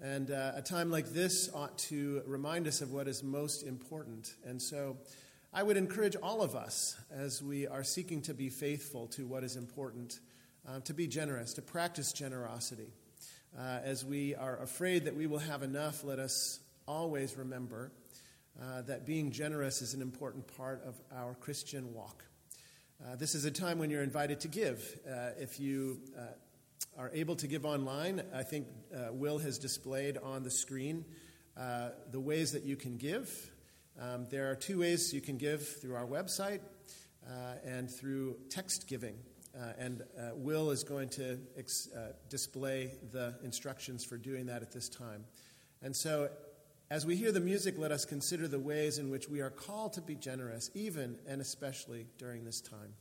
And 0.00 0.30
uh, 0.30 0.52
a 0.56 0.62
time 0.62 0.90
like 0.90 1.10
this 1.10 1.48
ought 1.54 1.78
to 1.78 2.22
remind 2.26 2.66
us 2.66 2.80
of 2.80 2.90
what 2.90 3.06
is 3.06 3.22
most 3.22 3.62
important. 3.62 4.34
And 4.44 4.60
so 4.60 4.96
I 5.52 5.62
would 5.62 5.76
encourage 5.76 6.16
all 6.16 6.42
of 6.42 6.56
us, 6.56 6.96
as 7.12 7.42
we 7.42 7.68
are 7.68 7.84
seeking 7.84 8.20
to 8.22 8.34
be 8.34 8.48
faithful 8.48 9.06
to 9.08 9.26
what 9.26 9.44
is 9.44 9.54
important, 9.54 10.18
uh, 10.68 10.80
to 10.80 10.92
be 10.92 11.06
generous, 11.06 11.54
to 11.54 11.62
practice 11.62 12.12
generosity. 12.12 12.88
Uh, 13.56 13.78
as 13.84 14.04
we 14.04 14.34
are 14.34 14.60
afraid 14.60 15.04
that 15.04 15.14
we 15.14 15.28
will 15.28 15.38
have 15.38 15.62
enough, 15.62 16.02
let 16.02 16.18
us 16.18 16.58
always 16.88 17.36
remember 17.38 17.92
uh, 18.60 18.82
that 18.82 19.06
being 19.06 19.30
generous 19.30 19.80
is 19.80 19.94
an 19.94 20.02
important 20.02 20.44
part 20.56 20.82
of 20.84 20.96
our 21.16 21.34
Christian 21.34 21.94
walk. 21.94 22.24
Uh, 23.04 23.14
this 23.14 23.36
is 23.36 23.44
a 23.44 23.50
time 23.50 23.78
when 23.78 23.90
you're 23.90 24.02
invited 24.02 24.40
to 24.40 24.48
give. 24.48 24.98
Uh, 25.08 25.30
if 25.38 25.60
you 25.60 26.00
are 26.96 27.10
able 27.12 27.36
to 27.36 27.46
give 27.46 27.64
online, 27.64 28.22
I 28.34 28.42
think 28.42 28.66
uh, 28.94 29.12
Will 29.12 29.38
has 29.38 29.58
displayed 29.58 30.18
on 30.18 30.42
the 30.42 30.50
screen 30.50 31.04
uh, 31.56 31.90
the 32.10 32.20
ways 32.20 32.52
that 32.52 32.64
you 32.64 32.76
can 32.76 32.96
give. 32.96 33.30
Um, 34.00 34.26
there 34.30 34.50
are 34.50 34.56
two 34.56 34.80
ways 34.80 35.12
you 35.12 35.20
can 35.20 35.38
give 35.38 35.66
through 35.80 35.94
our 35.94 36.06
website 36.06 36.60
uh, 37.28 37.54
and 37.64 37.90
through 37.90 38.36
text 38.50 38.88
giving. 38.88 39.14
Uh, 39.56 39.72
and 39.78 40.02
uh, 40.18 40.30
Will 40.34 40.70
is 40.70 40.82
going 40.82 41.08
to 41.10 41.38
ex- 41.56 41.88
display 42.28 42.90
the 43.12 43.36
instructions 43.44 44.04
for 44.04 44.16
doing 44.16 44.46
that 44.46 44.62
at 44.62 44.72
this 44.72 44.88
time. 44.88 45.24
And 45.80 45.94
so, 45.94 46.28
as 46.90 47.06
we 47.06 47.14
hear 47.16 47.30
the 47.30 47.40
music, 47.40 47.78
let 47.78 47.92
us 47.92 48.04
consider 48.04 48.48
the 48.48 48.58
ways 48.58 48.98
in 48.98 49.10
which 49.10 49.28
we 49.28 49.40
are 49.40 49.50
called 49.50 49.92
to 49.94 50.00
be 50.00 50.16
generous, 50.16 50.70
even 50.74 51.16
and 51.26 51.40
especially 51.40 52.06
during 52.18 52.44
this 52.44 52.60
time. 52.60 52.94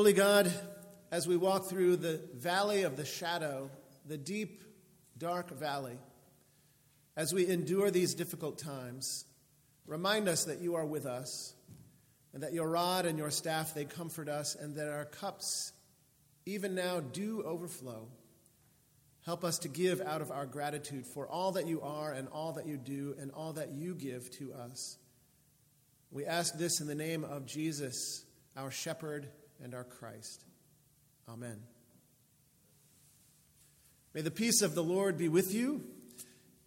Holy 0.00 0.14
God, 0.14 0.50
as 1.12 1.28
we 1.28 1.36
walk 1.36 1.66
through 1.66 1.96
the 1.96 2.22
valley 2.34 2.84
of 2.84 2.96
the 2.96 3.04
shadow, 3.04 3.68
the 4.06 4.16
deep, 4.16 4.64
dark 5.18 5.50
valley, 5.50 5.98
as 7.18 7.34
we 7.34 7.46
endure 7.46 7.90
these 7.90 8.14
difficult 8.14 8.56
times, 8.56 9.26
remind 9.86 10.26
us 10.26 10.46
that 10.46 10.62
you 10.62 10.76
are 10.76 10.86
with 10.86 11.04
us, 11.04 11.52
and 12.32 12.42
that 12.42 12.54
your 12.54 12.66
rod 12.66 13.04
and 13.04 13.18
your 13.18 13.30
staff, 13.30 13.74
they 13.74 13.84
comfort 13.84 14.26
us, 14.26 14.54
and 14.54 14.74
that 14.76 14.88
our 14.88 15.04
cups, 15.04 15.70
even 16.46 16.74
now, 16.74 17.00
do 17.00 17.42
overflow. 17.42 18.08
Help 19.26 19.44
us 19.44 19.58
to 19.58 19.68
give 19.68 20.00
out 20.00 20.22
of 20.22 20.30
our 20.30 20.46
gratitude 20.46 21.04
for 21.04 21.28
all 21.28 21.52
that 21.52 21.66
you 21.66 21.82
are, 21.82 22.10
and 22.10 22.26
all 22.28 22.52
that 22.52 22.66
you 22.66 22.78
do, 22.78 23.14
and 23.20 23.30
all 23.32 23.52
that 23.52 23.72
you 23.72 23.94
give 23.94 24.30
to 24.38 24.54
us. 24.54 24.96
We 26.10 26.24
ask 26.24 26.56
this 26.56 26.80
in 26.80 26.86
the 26.86 26.94
name 26.94 27.22
of 27.22 27.44
Jesus, 27.44 28.24
our 28.56 28.70
shepherd 28.70 29.28
and 29.62 29.74
our 29.74 29.84
Christ. 29.84 30.44
Amen. 31.28 31.58
May 34.14 34.22
the 34.22 34.30
peace 34.30 34.62
of 34.62 34.74
the 34.74 34.82
Lord 34.82 35.16
be 35.16 35.28
with 35.28 35.54
you. 35.54 35.84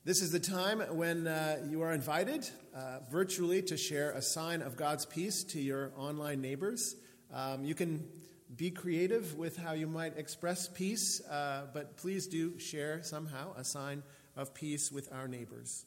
This 0.06 0.22
is 0.22 0.32
the 0.32 0.40
time 0.40 0.80
when 0.98 1.28
uh, 1.28 1.66
you 1.70 1.82
are 1.82 1.94
invited 1.94 2.50
uh, 2.76 3.00
virtually 3.12 3.62
to 3.64 3.78
share 3.78 4.12
a 4.12 4.22
sign 4.22 4.62
of 4.62 4.76
God's 4.76 5.06
peace 5.06 5.44
to 5.46 5.60
your 5.60 5.92
online 5.98 6.42
neighbors. 6.42 6.96
Um, 7.34 7.64
you 7.64 7.76
can 7.76 8.08
be 8.56 8.70
creative 8.70 9.36
with 9.38 9.58
how 9.58 9.74
you 9.74 9.88
might 9.88 10.18
express 10.18 10.68
peace, 10.68 11.22
uh, 11.28 11.68
but 11.74 11.98
please 11.98 12.28
do 12.28 12.60
share 12.60 13.02
somehow 13.04 13.54
a 13.58 13.64
sign 13.64 14.04
of 14.36 14.54
peace 14.54 14.92
with 14.92 15.12
our 15.12 15.28
neighbors. 15.28 15.86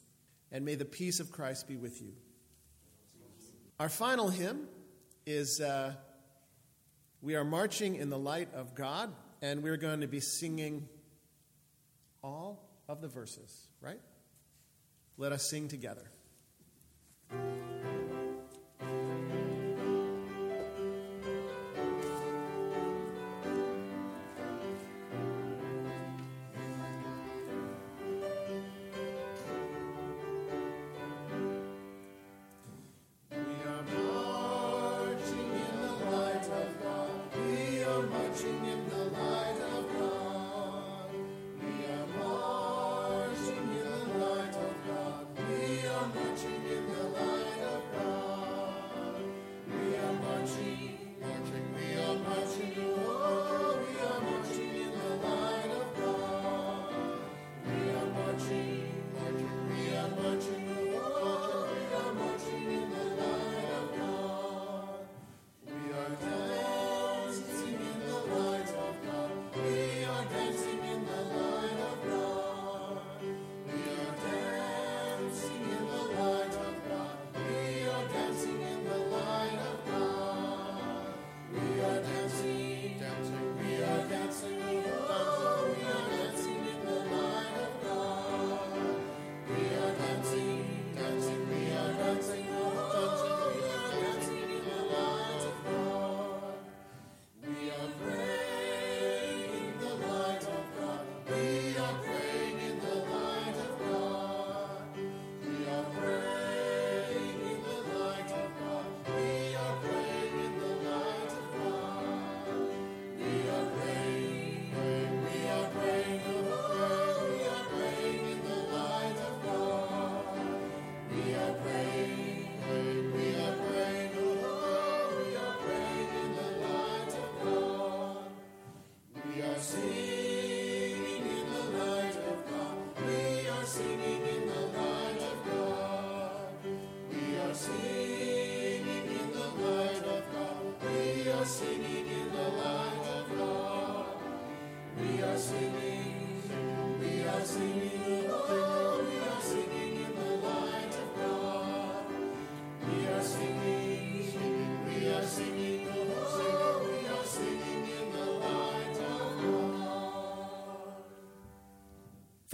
And 0.51 0.65
may 0.65 0.75
the 0.75 0.85
peace 0.85 1.19
of 1.19 1.31
Christ 1.31 1.67
be 1.67 1.75
with 1.75 2.01
you. 2.01 2.13
Our 3.79 3.89
final 3.89 4.29
hymn 4.29 4.67
is 5.25 5.61
uh, 5.61 5.93
We 7.21 7.35
Are 7.35 7.43
Marching 7.43 7.95
in 7.95 8.11
the 8.11 8.17
Light 8.17 8.53
of 8.53 8.75
God, 8.75 9.11
and 9.41 9.63
we're 9.63 9.77
going 9.77 10.01
to 10.01 10.07
be 10.07 10.19
singing 10.19 10.87
all 12.23 12.69
of 12.87 13.01
the 13.01 13.07
verses, 13.07 13.67
right? 13.81 13.99
Let 15.17 15.31
us 15.31 15.49
sing 15.49 15.67
together. 15.67 16.11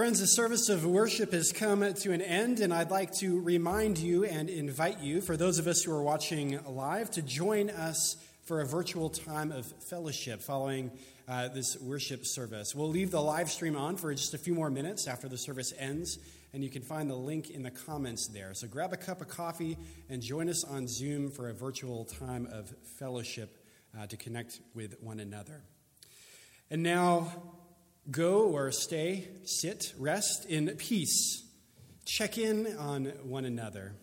Friends, 0.03 0.19
the 0.19 0.27
service 0.27 0.67
of 0.67 0.85
worship 0.85 1.31
has 1.31 1.53
come 1.53 1.93
to 1.93 2.11
an 2.11 2.21
end, 2.21 2.59
and 2.59 2.73
I'd 2.73 2.91
like 2.91 3.13
to 3.19 3.39
remind 3.39 3.97
you 3.97 4.25
and 4.25 4.49
invite 4.49 4.99
you, 4.99 5.21
for 5.21 5.37
those 5.37 5.59
of 5.59 5.67
us 5.67 5.83
who 5.83 5.93
are 5.93 6.03
watching 6.03 6.59
live, 6.67 7.09
to 7.11 7.21
join 7.21 7.69
us 7.69 8.17
for 8.43 8.59
a 8.59 8.65
virtual 8.65 9.09
time 9.09 9.53
of 9.53 9.65
fellowship 9.65 10.41
following 10.41 10.91
uh, 11.29 11.47
this 11.47 11.77
worship 11.79 12.25
service. 12.25 12.75
We'll 12.75 12.89
leave 12.89 13.11
the 13.11 13.21
live 13.21 13.49
stream 13.49 13.77
on 13.77 13.95
for 13.95 14.13
just 14.13 14.33
a 14.33 14.37
few 14.37 14.53
more 14.53 14.69
minutes 14.69 15.07
after 15.07 15.29
the 15.29 15.37
service 15.37 15.71
ends, 15.79 16.19
and 16.51 16.61
you 16.61 16.69
can 16.69 16.81
find 16.81 17.09
the 17.09 17.15
link 17.15 17.49
in 17.49 17.63
the 17.63 17.71
comments 17.71 18.27
there. 18.27 18.53
So 18.55 18.67
grab 18.67 18.91
a 18.91 18.97
cup 18.97 19.21
of 19.21 19.29
coffee 19.29 19.77
and 20.09 20.21
join 20.21 20.49
us 20.49 20.65
on 20.65 20.85
Zoom 20.89 21.31
for 21.31 21.47
a 21.47 21.53
virtual 21.53 22.03
time 22.03 22.49
of 22.51 22.75
fellowship 22.99 23.65
uh, 23.97 24.05
to 24.07 24.17
connect 24.17 24.59
with 24.75 25.01
one 25.01 25.21
another. 25.21 25.63
And 26.69 26.83
now, 26.83 27.31
Go 28.11 28.49
or 28.49 28.71
stay, 28.71 29.29
sit, 29.45 29.93
rest 29.97 30.45
in 30.45 30.67
peace. 30.75 31.43
Check 32.05 32.37
in 32.37 32.75
on 32.77 33.05
one 33.23 33.45
another 33.45 33.93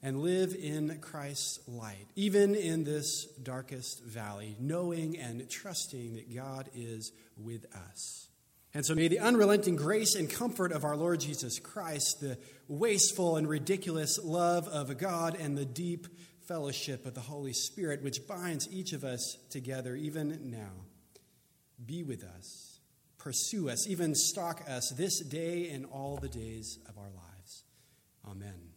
and 0.00 0.20
live 0.20 0.54
in 0.54 0.98
Christ's 1.00 1.58
light, 1.66 2.06
even 2.14 2.54
in 2.54 2.84
this 2.84 3.26
darkest 3.42 4.04
valley, 4.04 4.54
knowing 4.60 5.18
and 5.18 5.50
trusting 5.50 6.14
that 6.14 6.32
God 6.32 6.68
is 6.72 7.10
with 7.36 7.66
us. 7.74 8.28
And 8.74 8.86
so 8.86 8.94
may 8.94 9.08
the 9.08 9.18
unrelenting 9.18 9.74
grace 9.74 10.14
and 10.14 10.30
comfort 10.30 10.70
of 10.70 10.84
our 10.84 10.96
Lord 10.96 11.18
Jesus 11.18 11.58
Christ, 11.58 12.20
the 12.20 12.38
wasteful 12.68 13.36
and 13.36 13.48
ridiculous 13.48 14.20
love 14.22 14.68
of 14.68 14.96
God, 14.98 15.36
and 15.36 15.58
the 15.58 15.64
deep 15.64 16.06
fellowship 16.46 17.06
of 17.06 17.14
the 17.14 17.20
Holy 17.20 17.54
Spirit, 17.54 18.04
which 18.04 18.24
binds 18.28 18.68
each 18.70 18.92
of 18.92 19.02
us 19.02 19.36
together 19.50 19.96
even 19.96 20.50
now, 20.52 20.70
be 21.84 22.04
with 22.04 22.22
us 22.22 22.67
pursue 23.18 23.68
us, 23.68 23.86
even 23.86 24.14
stalk 24.14 24.62
us 24.68 24.90
this 24.96 25.20
day 25.20 25.70
and 25.70 25.84
all 25.86 26.16
the 26.16 26.28
days 26.28 26.78
of 26.88 26.96
our 26.96 27.10
lives. 27.10 27.64
Amen. 28.26 28.67